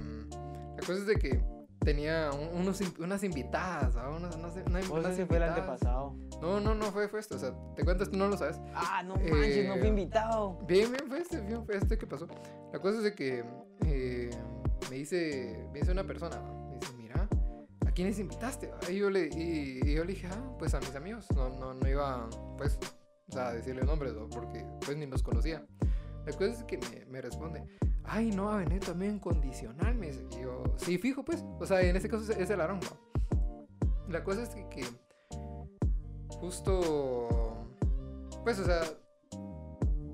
[0.76, 1.40] la cosa es de que
[1.80, 4.10] tenía un- unos, unas invitadas, ¿va?
[4.10, 6.16] unas, unas, una- Vos unas ese fue el antepasado.
[6.42, 8.60] No, no, no fue, fue esto, o sea, te cuento esto, no lo sabes.
[8.74, 10.58] Ah, no manches, no fui Eh, invitado.
[10.66, 12.26] Bien, bien, fue este, bien, fue este que pasó.
[12.72, 13.44] La cosa es de que
[13.86, 14.30] eh,
[14.90, 17.28] me dice, me dice una persona, me dice, mira,
[17.86, 18.70] ¿a quiénes invitaste?
[18.90, 21.26] Y yo le, y, y yo le dije, ah, pues a mis amigos.
[21.34, 22.78] No, no, no iba, pues,
[23.28, 24.28] o sea, decirle nombres, ¿no?
[24.28, 25.64] porque pues ni los conocía.
[26.26, 27.64] La cosa es que me, me responde,
[28.04, 30.26] ay, no, a venir también condicional, me dice.
[30.38, 31.44] Y yo, sí, fijo, pues.
[31.58, 32.80] O sea, en este caso es, es el aroma.
[34.08, 34.84] La cosa es que, que
[36.28, 37.66] justo,
[38.44, 38.80] pues, o sea,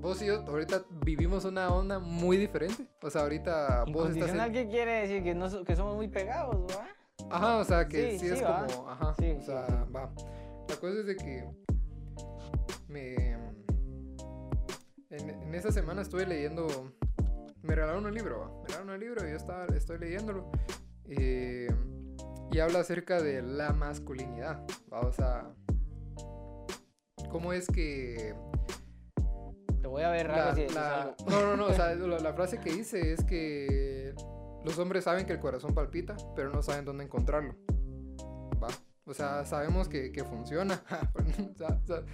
[0.01, 2.87] vos y yo ahorita vivimos una onda muy diferente.
[3.01, 4.53] O sea, ahorita vos estás en...
[4.53, 5.23] ¿qué quiere decir?
[5.23, 6.87] Que, no, que somos muy pegados, ¿va?
[7.29, 8.67] Ajá, o sea, que sí, Sí, es sí, va.
[8.67, 10.11] como, ajá, Sí, o sea, va.
[10.69, 11.49] La cosa es de que
[12.95, 13.33] me...
[15.09, 16.67] En, en esa semana estuve leyendo,
[17.61, 20.49] me regalaron un libro, va, me regalaron un libro y yo estaba, estoy leyéndolo.
[21.09, 21.67] eh,
[22.51, 25.01] y habla acerca de la masculinidad, ¿va?
[25.01, 25.51] o sea,
[27.29, 28.33] cómo es que
[29.81, 32.33] Te voy a ver raro la- si la- no, no, no, o sea, la, la
[32.33, 34.13] frase que dice es que
[34.63, 37.55] los hombres saben que el corazón palpita, pero no saben dónde encontrarlo.
[39.05, 40.83] O sea, sabemos que, que funciona.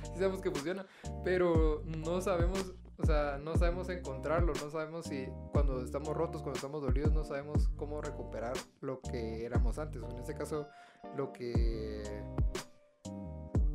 [0.04, 0.86] sí sabemos que funciona,
[1.24, 6.58] pero no sabemos, o sea, no sabemos encontrarlo, no sabemos si cuando estamos rotos, cuando
[6.58, 10.02] estamos dolidos, no sabemos cómo recuperar lo que éramos antes.
[10.02, 10.68] En este caso,
[11.16, 12.24] lo que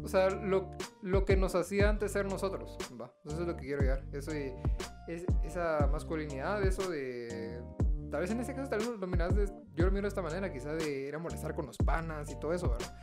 [0.06, 0.70] o sea, lo,
[1.02, 2.78] lo que nos hacía antes ser nosotros.
[3.24, 4.04] Eso es lo que quiero llegar.
[4.12, 7.60] Eso es, esa masculinidad, eso de...
[8.12, 8.98] Tal vez en este caso, tal vez lo
[9.34, 12.30] de, yo lo miro de esta manera, quizá de ir a molestar con los panas
[12.30, 12.96] y todo eso, ¿verdad?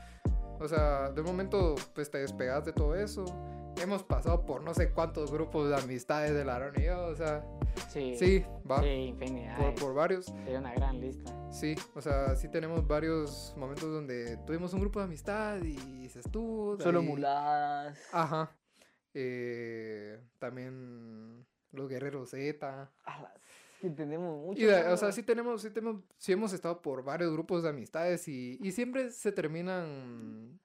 [0.60, 3.26] O sea, de un momento, pues te despegas de todo eso.
[3.82, 7.44] Hemos pasado por no sé cuántos grupos de amistades de Larón y yo, o sea,
[7.90, 8.82] Sí, sí, va.
[8.82, 9.58] sí, infinidad.
[9.58, 10.26] Por, por varios.
[10.28, 11.32] Sería una gran lista.
[11.52, 16.76] Sí, o sea, sí tenemos varios momentos donde tuvimos un grupo de amistad y tú.
[16.78, 18.00] de Solo ahí- muladas.
[18.12, 18.52] Ajá.
[19.16, 22.92] Eh, también los guerreros Z.
[23.04, 23.34] Alas,
[23.84, 24.62] que tenemos mucho.
[24.62, 28.26] Y, o sea, sí tenemos, sí tenemos, sí hemos estado por varios grupos de amistades
[28.30, 30.58] y, y siempre se terminan,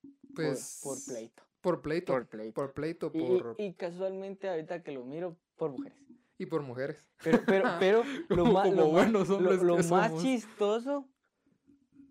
[0.00, 1.42] Por- pues, por, pleito.
[1.60, 2.54] por pleito, Por pleito.
[2.54, 5.98] por pleito, Y, y- por, y casualmente, ahorita que lo miro, por mujeres.
[6.38, 7.06] y por mujeres.
[7.22, 11.06] Pero, pero, pero lo, Como- más, lo, buenos lo- lo más chistoso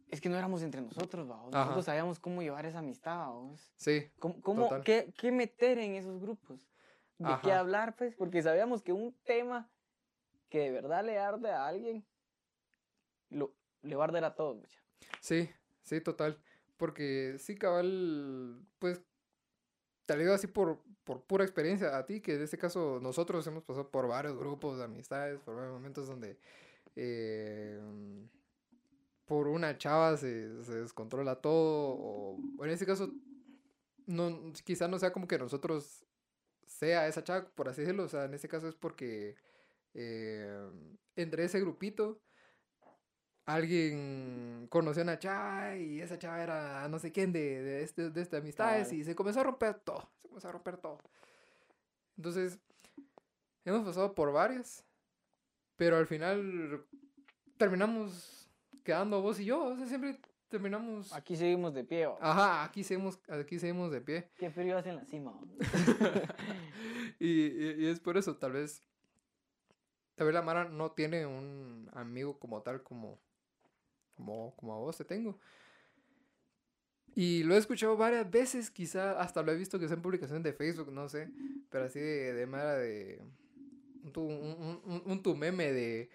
[0.09, 1.47] es que no éramos entre nosotros, vamos.
[1.51, 1.61] Ajá.
[1.61, 3.73] Nosotros sabíamos cómo llevar esa amistad, vamos.
[3.77, 6.69] Sí, ¿Cómo, cómo- qué, qué meter en esos grupos?
[7.17, 7.59] ¿De qué Ajá.
[7.59, 8.15] hablar, pues?
[8.15, 9.67] Porque sabíamos que un tema
[10.51, 12.05] que de verdad le arde a alguien,
[13.29, 14.77] lo, le va a arder a todos,
[15.21, 15.49] sí,
[15.81, 16.37] sí, total.
[16.77, 19.01] Porque sí, cabal, pues,
[20.05, 23.45] te lo digo así por, por pura experiencia a ti, que en este caso nosotros
[23.47, 26.37] hemos pasado por varios grupos de amistades, por varios momentos donde
[26.95, 27.79] eh,
[29.25, 33.13] por una chava se, se descontrola todo, o, en este caso,
[34.07, 36.03] no, quizá no sea como que nosotros
[36.65, 39.35] sea esa chava, por así decirlo, o sea, en este caso es porque
[39.93, 40.69] eh,
[41.15, 42.21] entre ese grupito
[43.45, 48.09] alguien conoció a una chava y esa chava era no sé quién de, de, este,
[48.09, 48.99] de estas amistades Cabal.
[49.01, 50.99] y se comenzó a romper todo, se comenzó a romper todo.
[52.17, 52.59] Entonces,
[53.65, 54.85] hemos pasado por varias,
[55.75, 56.85] pero al final
[57.57, 58.49] terminamos
[58.83, 61.11] quedando vos y yo, o sea, siempre terminamos...
[61.13, 62.17] Aquí seguimos de pie, ¿va?
[62.21, 64.29] Ajá, aquí seguimos, aquí seguimos de pie.
[64.37, 65.33] Qué frío hace en la cima,
[67.19, 68.83] y, y- y es por eso, tal vez,
[70.15, 73.19] tal vez la Mara no tiene un amigo como tal como,
[74.15, 75.37] como, como a vos te tengo.
[77.13, 80.43] Y lo he escuchado varias veces, quizá hasta lo he visto que sea en publicaciones
[80.43, 81.29] de Facebook, no sé,
[81.69, 83.21] pero así de, de Mara de
[84.03, 86.09] un, tu, un, un- un tu meme de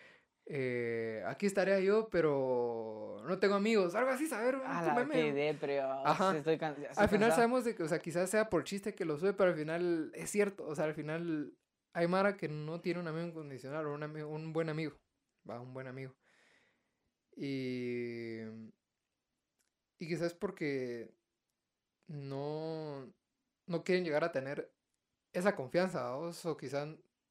[0.47, 6.09] eh, aquí estaría yo, pero no tengo amigos, algo así, saber, Ah, que depre, ¿va?
[6.09, 6.37] Ajá.
[6.37, 7.31] Estoy estoy Al final cansado.
[7.35, 10.13] sabemos de que, o sea, quizás sea por chiste que lo sube, pero al final
[10.15, 10.65] es cierto.
[10.67, 11.53] O sea, al final
[11.97, 14.95] hay Mara que no tiene un amigo incondicional o un, amigo, un buen amigo.
[15.49, 16.15] Va, un buen amigo.
[17.35, 18.41] Y.
[19.99, 21.11] Y quizás porque
[22.07, 23.11] no.
[23.67, 24.71] No quieren llegar a tener
[25.33, 26.45] esa confianza, ¿vos?
[26.45, 26.87] o quizás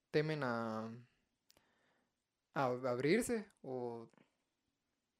[0.09, 0.91] temen a.
[2.55, 4.09] a abrirse, o.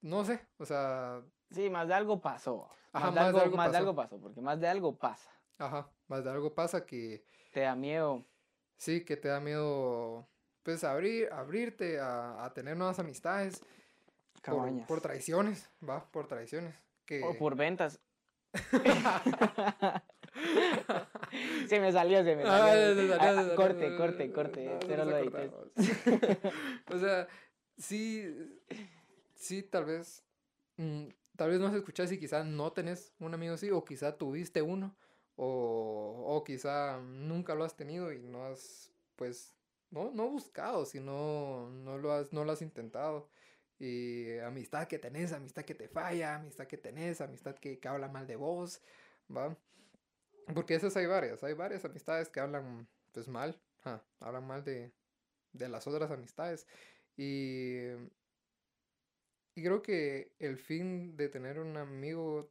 [0.00, 2.68] No sé, o sea, Sí, más de algo pasó.
[2.92, 4.98] Ajá, más, de más de algo, algo más de algo pasó, porque más de algo
[4.98, 5.30] pasa.
[5.58, 7.24] ajá, más de algo pasa que.
[7.52, 8.26] Te da miedo.
[8.76, 10.28] Sí, que te da miedo,
[10.62, 13.62] pues, abrir, abrirte a, a tener nuevas amistades
[14.42, 16.74] por, por traiciones, va, por traiciones.
[17.04, 17.22] Que...
[17.22, 18.00] O por ventas.
[21.68, 23.54] se me salió, se me salió.
[23.56, 24.78] corte, corte, corte.
[26.90, 27.28] o sea,
[27.76, 28.24] sí,
[29.34, 30.24] sí, tal vez,
[30.76, 34.16] mm, tal vez no has escuchado si quizá no tenés un amigo así, o quizá
[34.16, 34.96] tuviste uno,
[35.36, 39.54] o, o quizá nunca lo has tenido y no has, pues,
[39.90, 43.28] no, no buscado, sino no lo has, no lo has intentado.
[43.78, 48.08] Y amistad que tenés, amistad que te falla, amistad que tenés, amistad que, que habla
[48.08, 48.80] mal de vos,
[49.34, 49.56] ¿va?
[50.54, 53.60] Porque esas hay varias, hay varias amistades que hablan pues mal,
[54.20, 54.92] hablan mal de,
[55.52, 56.66] de las otras amistades.
[57.16, 57.88] Y,
[59.54, 62.50] y creo que el fin de tener un amigo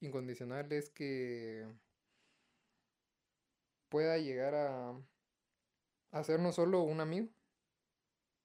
[0.00, 1.66] incondicional es que
[3.88, 4.94] pueda llegar a,
[6.12, 7.28] a ser no solo un amigo,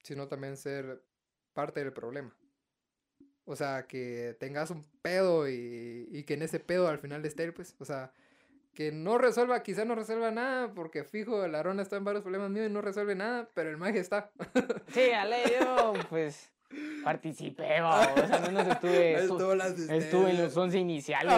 [0.03, 1.03] sino también ser
[1.53, 2.35] parte del problema.
[3.45, 7.43] O sea, que tengas un pedo y, y que en ese pedo al final esté
[7.43, 7.75] él, pues.
[7.79, 8.13] O sea,
[8.73, 12.49] que no resuelva, quizá no resuelva nada, porque fijo, el Arona está en varios problemas
[12.49, 14.31] míos y no resuelve nada, pero el maje está.
[14.93, 16.51] Sí, Ale, yo, pues,
[17.03, 20.77] participé, va, o sea, al menos estuve, Ahí estu- estuvo la estuve en los 11
[20.79, 21.33] iniciales,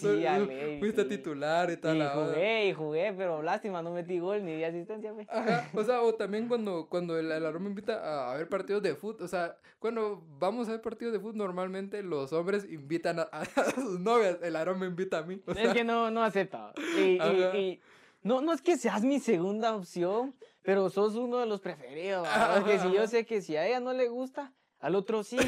[0.00, 1.08] sí, su- Ale, Fuiste sí.
[1.08, 1.96] titular y tal.
[1.96, 5.28] Y jugué, y jugué, pero lástima, no metí gol ni di asistencia, pues.
[5.30, 8.94] Ajá, o sea, o también cuando, cuando el, Aarón me invita a, ver partidos de
[8.94, 13.22] fútbol, o sea, cuando vamos a ver partidos de fútbol, normalmente los hombres invitan a,
[13.32, 15.40] a sus novias, el Aarón me invita a mí.
[15.46, 16.72] O Es sea, que no, no acepta.
[16.98, 17.80] Y, y- y-
[18.22, 22.26] no, no es que seas mi segunda opción, pero sos uno de los preferidos.
[22.56, 25.38] Porque si yo sé que si a ella no le gusta, al otro sí.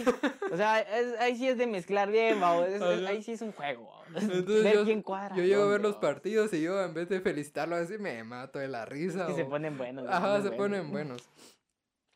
[0.51, 2.67] O sea, es- ahí sí es de mezclar bien, ¿va?
[2.67, 3.09] Es- es- Ajá.
[3.09, 3.93] ahí sí es un juego.
[4.47, 5.37] entonces Ver yo, quién cuadra.
[5.37, 8.59] yo llego a ver los partidos y yo en vez de felicitarlo así me mato
[8.59, 9.27] de la risa.
[9.27, 10.07] Que se ponen buenos.
[10.09, 10.57] Ajá, se buenos.
[10.57, 11.29] ponen buenos.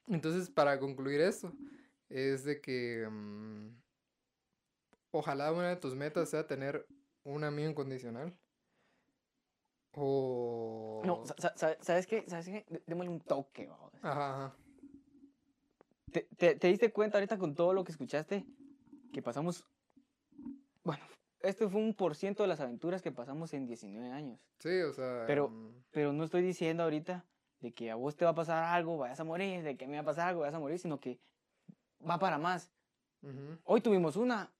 [0.08, 1.52] Entonces, para concluir esto,
[2.08, 3.68] es de que mm,
[5.12, 6.86] ojalá una de tus metas sea tener
[7.24, 8.34] un amigo incondicional.
[9.94, 11.02] O...
[11.04, 12.24] No, sa- sa- sa- ¿sabes qué?
[12.26, 12.64] ¿Sabes qué?
[12.68, 13.78] Dé- Démosle un toque, ¿va?
[14.02, 14.56] Ajá, ajá.
[16.12, 18.44] ¿Te, te, te diste cuenta ahorita con todo lo que escuchaste?
[19.12, 19.64] Que pasamos...
[20.84, 21.02] Bueno,
[21.40, 24.40] esto fue un por ciento de las aventuras que pasamos en 19 años.
[24.58, 25.24] Sí, o sea...
[25.26, 27.24] Pero- mm, Pero no estoy diciendo ahorita
[27.60, 29.88] de que a vos te va a pasar algo, vayas a morir, de que a
[29.88, 31.20] mí me va a pasar algo, vayas a morir, sino que
[32.08, 32.72] va para más.
[33.22, 34.52] ujú, Hoy tuvimos una,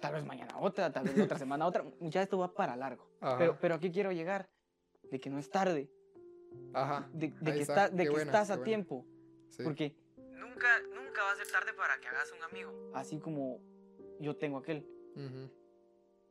[0.00, 1.84] tal vez mañana otra, tal vez otra semana otra.
[2.00, 3.08] Ya esto va para largo.
[3.20, 4.50] Ajá, Pero, pero aquí quiero llegar,
[5.10, 5.88] de que no es tarde,
[6.74, 7.08] ajá.
[7.12, 8.64] de, de que, está, de que buena, estás a buena.
[8.64, 9.06] tiempo.
[9.48, 9.62] Sí.
[9.62, 9.94] Porque
[10.62, 12.90] nunca, nunca va a ser tarde para que hagas un amigo.
[12.94, 13.60] Así como
[14.20, 14.86] yo tengo aquel.
[15.16, 15.50] ujú.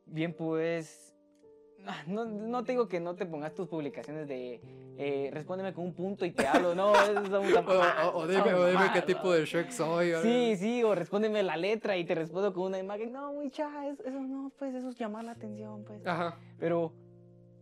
[0.06, 1.14] Bien, pues.
[1.86, 4.60] ah, No, no te digo que no te pongas tus publicaciones de
[4.98, 6.74] eh, respóndeme con un punto y te hablo.
[6.74, 9.30] No, eso O, mamadas, o- o son dime, o dime qué tipo ¿no?
[9.32, 10.12] de Shrek soy.
[10.12, 13.12] o- Sí, sí, o respóndeme la letra y te respondo con una imagen.
[13.12, 16.04] No, mucha, eso, eso no, pues eso es llamar la atención, pues.
[16.06, 16.38] Ajá.
[16.58, 16.92] Pero,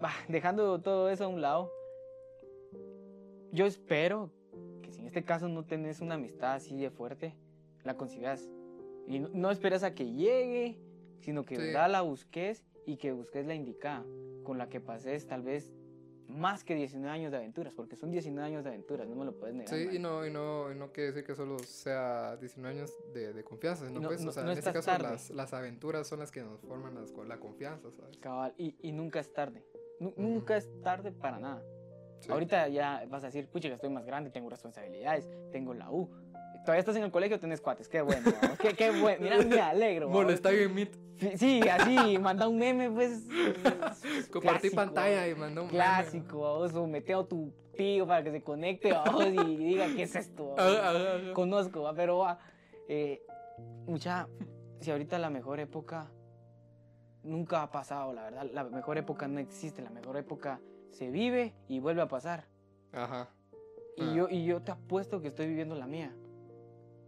[0.01, 1.73] bah, dejando todo eso a un lado,
[3.53, 4.31] yo espero
[5.01, 7.35] si en este caso no tenés una amistad así de fuerte,
[7.85, 8.49] la consigas.
[9.07, 10.79] Y no, no esperes a que llegue,
[11.21, 11.63] sino que Sí.
[11.63, 14.05] verdad la busques y que busques la indicada,
[14.45, 15.73] con la que pases tal vez
[16.29, 19.37] más que 19 años de aventuras, porque son 19 años de aventuras, no me lo
[19.37, 19.75] puedes negar.
[19.77, 19.95] Sí, man.
[19.97, 23.43] y no, y no, y no quiere decir que solo sea 19 años de, de
[23.43, 26.21] confianza, sino No, pues, no- o sea, no en este caso las, las aventuras son
[26.21, 28.17] las que nos forman las, la confianza, ¿sabes?
[28.19, 29.65] Cabal, y, y nunca es tarde.
[29.99, 31.63] Nu- Nunca es tarde para nada.
[32.21, 32.31] Sí.
[32.31, 36.11] Ahorita ya vas a decir, pucha, que estoy más grande, tengo responsabilidades, tengo la U.
[36.63, 38.57] Todavía estás en el colegio, tenés cuates, qué bueno, ¿no?
[38.59, 40.09] qué, qué bueno, mira, me alegro.
[40.11, 43.25] Molesta en Meet, Sí, Sí, así, manda un meme, pues.
[44.31, 45.79] compartí clásico, pantalla y mandó un meme.
[45.79, 50.03] Clásico, vamos, o mete a tu tío para que se conecte, vamos, y diga, ¿qué
[50.03, 50.55] es esto?
[50.59, 51.33] Ajá, ajá, ajá.
[51.35, 52.39] Conozco, va, pero va.
[52.89, 53.23] eh,
[53.87, 54.29] mucha,
[54.81, 56.11] si ahorita la mejor época
[57.23, 61.55] nunca ha pasado, la verdad, la mejor época no existe, la mejor época se vive
[61.69, 62.45] y vuelve a pasar.
[62.93, 63.29] Ajá,
[63.97, 64.15] Y, Ah.
[64.15, 66.15] yo, y yo te apuesto que estoy viviendo la mía.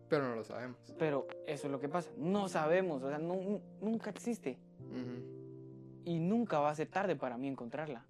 [0.09, 0.77] pero no lo sabemos.
[0.99, 2.11] Pero eso es lo que pasa.
[2.19, 4.59] No sabemos, o sea, no- nunca existe.
[4.81, 8.05] Ujú, Y nunca va a ser tarde para mí encontrarla.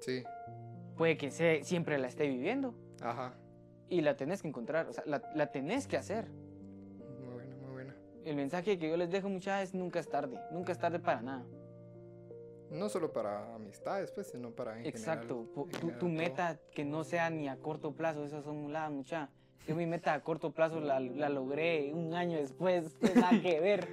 [0.00, 0.22] Sí,
[0.94, 3.34] Puede que se, siempre la esté viviendo ajá.
[3.88, 6.28] y la tenés que encontrar, o sea, la, la tenés que hacer.
[6.28, 7.96] Muy buena, muy buena.
[8.26, 11.22] El mensaje que yo les dejo muchas es nunca es tarde, nunca es tarde para
[11.22, 11.46] nada.
[12.72, 16.06] No solo para amistades, pues, sino para en Exacto, general- pu- en tu, general tu
[16.06, 16.16] todo.
[16.16, 19.28] meta que no sea ni a corto plazo, esas son la mucha.
[19.66, 23.88] Yo mi meta a corto plazo la, la logré un año después, nada que ver.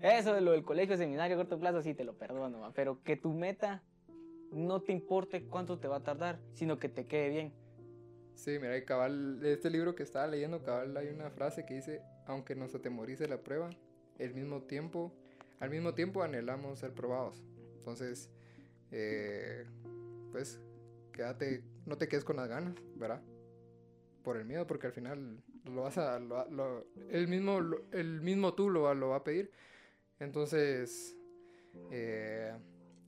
[0.00, 3.16] Eso de lo del colegio, seminario a corto plazo sí te lo perdono, pero que
[3.16, 3.82] tu meta
[4.52, 7.52] no te importe cuánto te va a tardar, sino que te quede bien.
[8.34, 11.74] Sí, mira, y cabal, de este libro que estaba leyendo, cabal, hay una frase que
[11.74, 13.70] dice, aunque nos atemorice la prueba,
[14.18, 15.12] el mismo tiempo,
[15.58, 17.42] al mismo tiempo anhelamos ser probados.
[17.80, 18.30] Entonces,
[18.92, 19.64] eh,
[20.30, 20.60] pues,
[21.12, 23.22] quédate, no te quedes con las ganas, ¿verdad?
[24.22, 28.20] Por el miedo, porque al final lo vas a, lo- lo- el mismo, lo- el
[28.20, 29.50] mismo tú lo, lo va a pedir.
[30.18, 31.16] Entonces,
[31.90, 32.52] eh,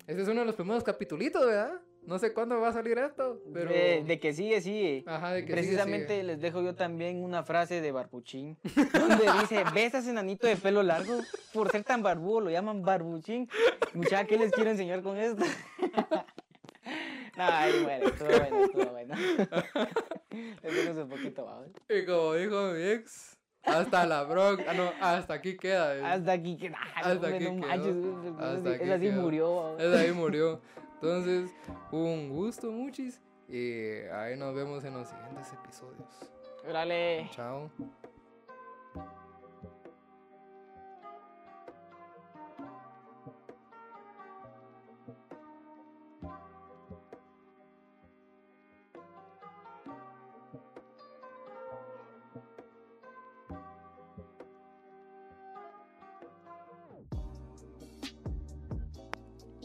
[0.06, 1.80] este es uno de los primeros capitulitos, ¿verdad?
[2.04, 3.70] No sé cuándo va a salir esto, pero...
[3.70, 5.04] De, de que sigue, sigue.
[5.06, 6.22] Ajá, de que sigue, Precisamente sigue.
[6.24, 8.58] les dejo yo también una frase de Barbuchín,
[8.92, 11.14] donde dice, ¿ves a ese enanito de pelo largo?
[11.54, 13.48] Por ser tan barbudo lo llaman Barbuchín.
[13.94, 15.44] Muchachos, ¿qué les quiero enseñar con esto?
[17.36, 19.14] Ay, bueno, estuvo bueno, estuvo bueno.
[20.62, 21.64] Le dimos un poquito bajo.
[21.88, 24.64] Y como dijo mi ex, hasta la bronca.
[24.68, 25.96] Ah, no, hasta aquí queda.
[25.96, 26.02] eh.
[26.04, 27.66] Hasta aquí que nada, Hasta aquí quedó.
[28.38, 29.22] Hasta aquí quedó.
[29.22, 29.78] murió.
[29.78, 30.60] Esa ahí murió.
[31.02, 31.50] Entonces,
[31.90, 33.20] un gusto, muchis.
[33.48, 36.30] Y ahí nos vemos en los siguientes episodios.
[36.64, 37.28] Órale.
[37.32, 37.70] Chao.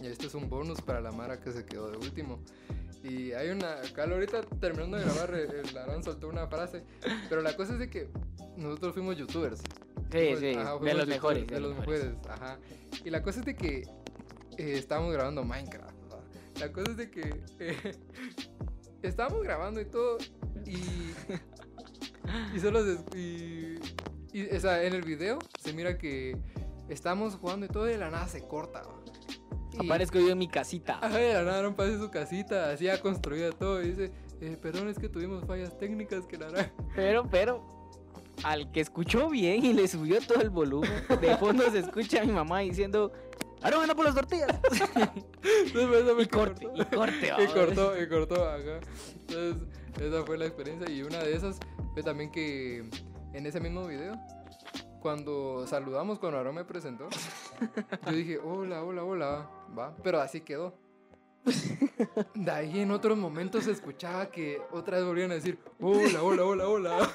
[0.08, 2.40] Y este es un bonus para la Mara que se quedó de último.
[3.04, 3.76] Y hay una.
[3.94, 6.84] Cal, ahorita terminando de grabar, el Aarón soltó una frase.
[7.30, 8.10] Pero la cosa es de que
[8.58, 9.60] nosotros fuimos youtubers.
[10.12, 11.42] Sí, sí, ajá, de los mejores.
[11.42, 12.58] youtubers, De los mejores, ajá.
[13.04, 13.82] Y la cosa es de que
[14.58, 15.96] eh, estábamos grabando Minecraft.
[16.12, 16.20] ¿va?
[16.60, 17.92] La cosa es de que eh,
[19.02, 20.18] estábamos grabando y todo.
[20.66, 20.78] Y.
[22.56, 22.84] y solo.
[22.84, 23.80] se- y,
[24.34, 26.38] y, o sea, en el video se mira que
[26.90, 28.67] estamos jugando y todo y de la nada se corta.
[29.82, 30.98] Y- Aparezco yo en mi casita.
[31.02, 33.82] Ajá, de la nada Aaron pasa su casita, así ya construida todo.
[33.82, 34.12] Y dice:
[34.42, 36.48] eh, Perdón, es que tuvimos fallas técnicas que la.
[36.96, 37.64] Pero, pero,
[38.44, 42.26] al que escuchó bien y le subió todo el volumen, de fondo se escucha a
[42.26, 43.12] mi mamá diciendo,
[43.62, 44.48] ¡Aarón, anda por las tortillas!
[45.66, 46.82] Entonces, y corte, cortó.
[46.82, 47.34] y corte.
[47.40, 48.80] Y cortó, y cortó, ajá.
[49.28, 49.64] Entonces,
[50.02, 50.90] esa fue la experiencia.
[50.90, 51.58] Y una de esas
[51.94, 52.88] fue también que
[53.34, 54.16] en ese mismo video,
[55.02, 57.08] cuando saludamos, cuando Aaron me presentó,
[58.06, 59.96] yo dije, hola, hola, hola, va.
[60.04, 60.74] Pero así quedó.
[62.34, 66.44] De ahí en otros momentos se escuchaba que otra vez volvían a decir, hola, hola,
[66.44, 67.14] hola, hola.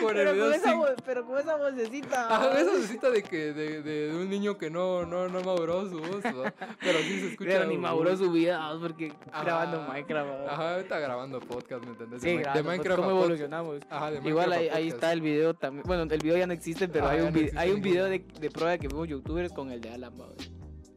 [0.00, 2.28] Con el Pero video con, esa voz, pero con esa vocecita.
[2.28, 2.56] Babos.
[2.58, 5.98] esa necesita de que de, de, de un niño que no, no, no maduró su
[5.98, 6.52] voz, ¿va?
[6.80, 7.50] pero sí se escucha.
[7.50, 9.44] Pero ni maduró su vida, babos, porque Ajá.
[9.44, 10.28] grabando Minecraft.
[10.30, 10.48] babos.
[10.50, 12.22] Ajá, está grabando podcast, ¿me entendés?
[12.22, 13.80] Sí, de, de grabando, pues, Minecraft ¿cómo evolucionamos?
[13.90, 15.84] Ajá, de Igual ahí, ahí está el video también.
[15.86, 18.04] Bueno, el video ya no existe, pero Ah, hay un, no existe hay un video
[18.06, 20.50] de, de prueba de que fuimos youtubers con el de Alan, babos.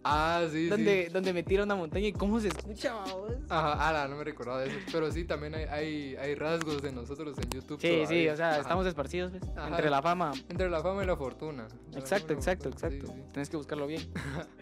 [0.04, 1.14] Ah, sí, donde, sí.
[1.14, 3.34] donde me tira una montaña y cómo se escucha, babos.
[3.50, 4.80] Ajá, ala, no me recordaba de eso.
[4.92, 7.82] Pero sí, también hay, hay, hay rasgos de nosotros en YouTube.
[7.82, 8.62] Sí, sí, o sea, Ajá.
[8.62, 9.44] estamos esparcidos, ¿ves?
[9.56, 9.68] Ajá.
[9.68, 10.32] Entre la fama.
[10.48, 11.68] Entre la fama y la fortuna.
[11.92, 13.14] La Exacto, la exacto, fortuna, sí, exacto.
[13.18, 13.30] sí.
[13.34, 14.02] Tienes que buscarlo bien.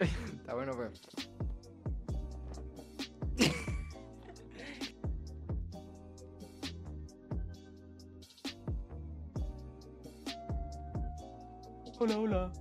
[0.40, 1.00] Está bueno, pues.
[11.98, 12.52] Hola, hola.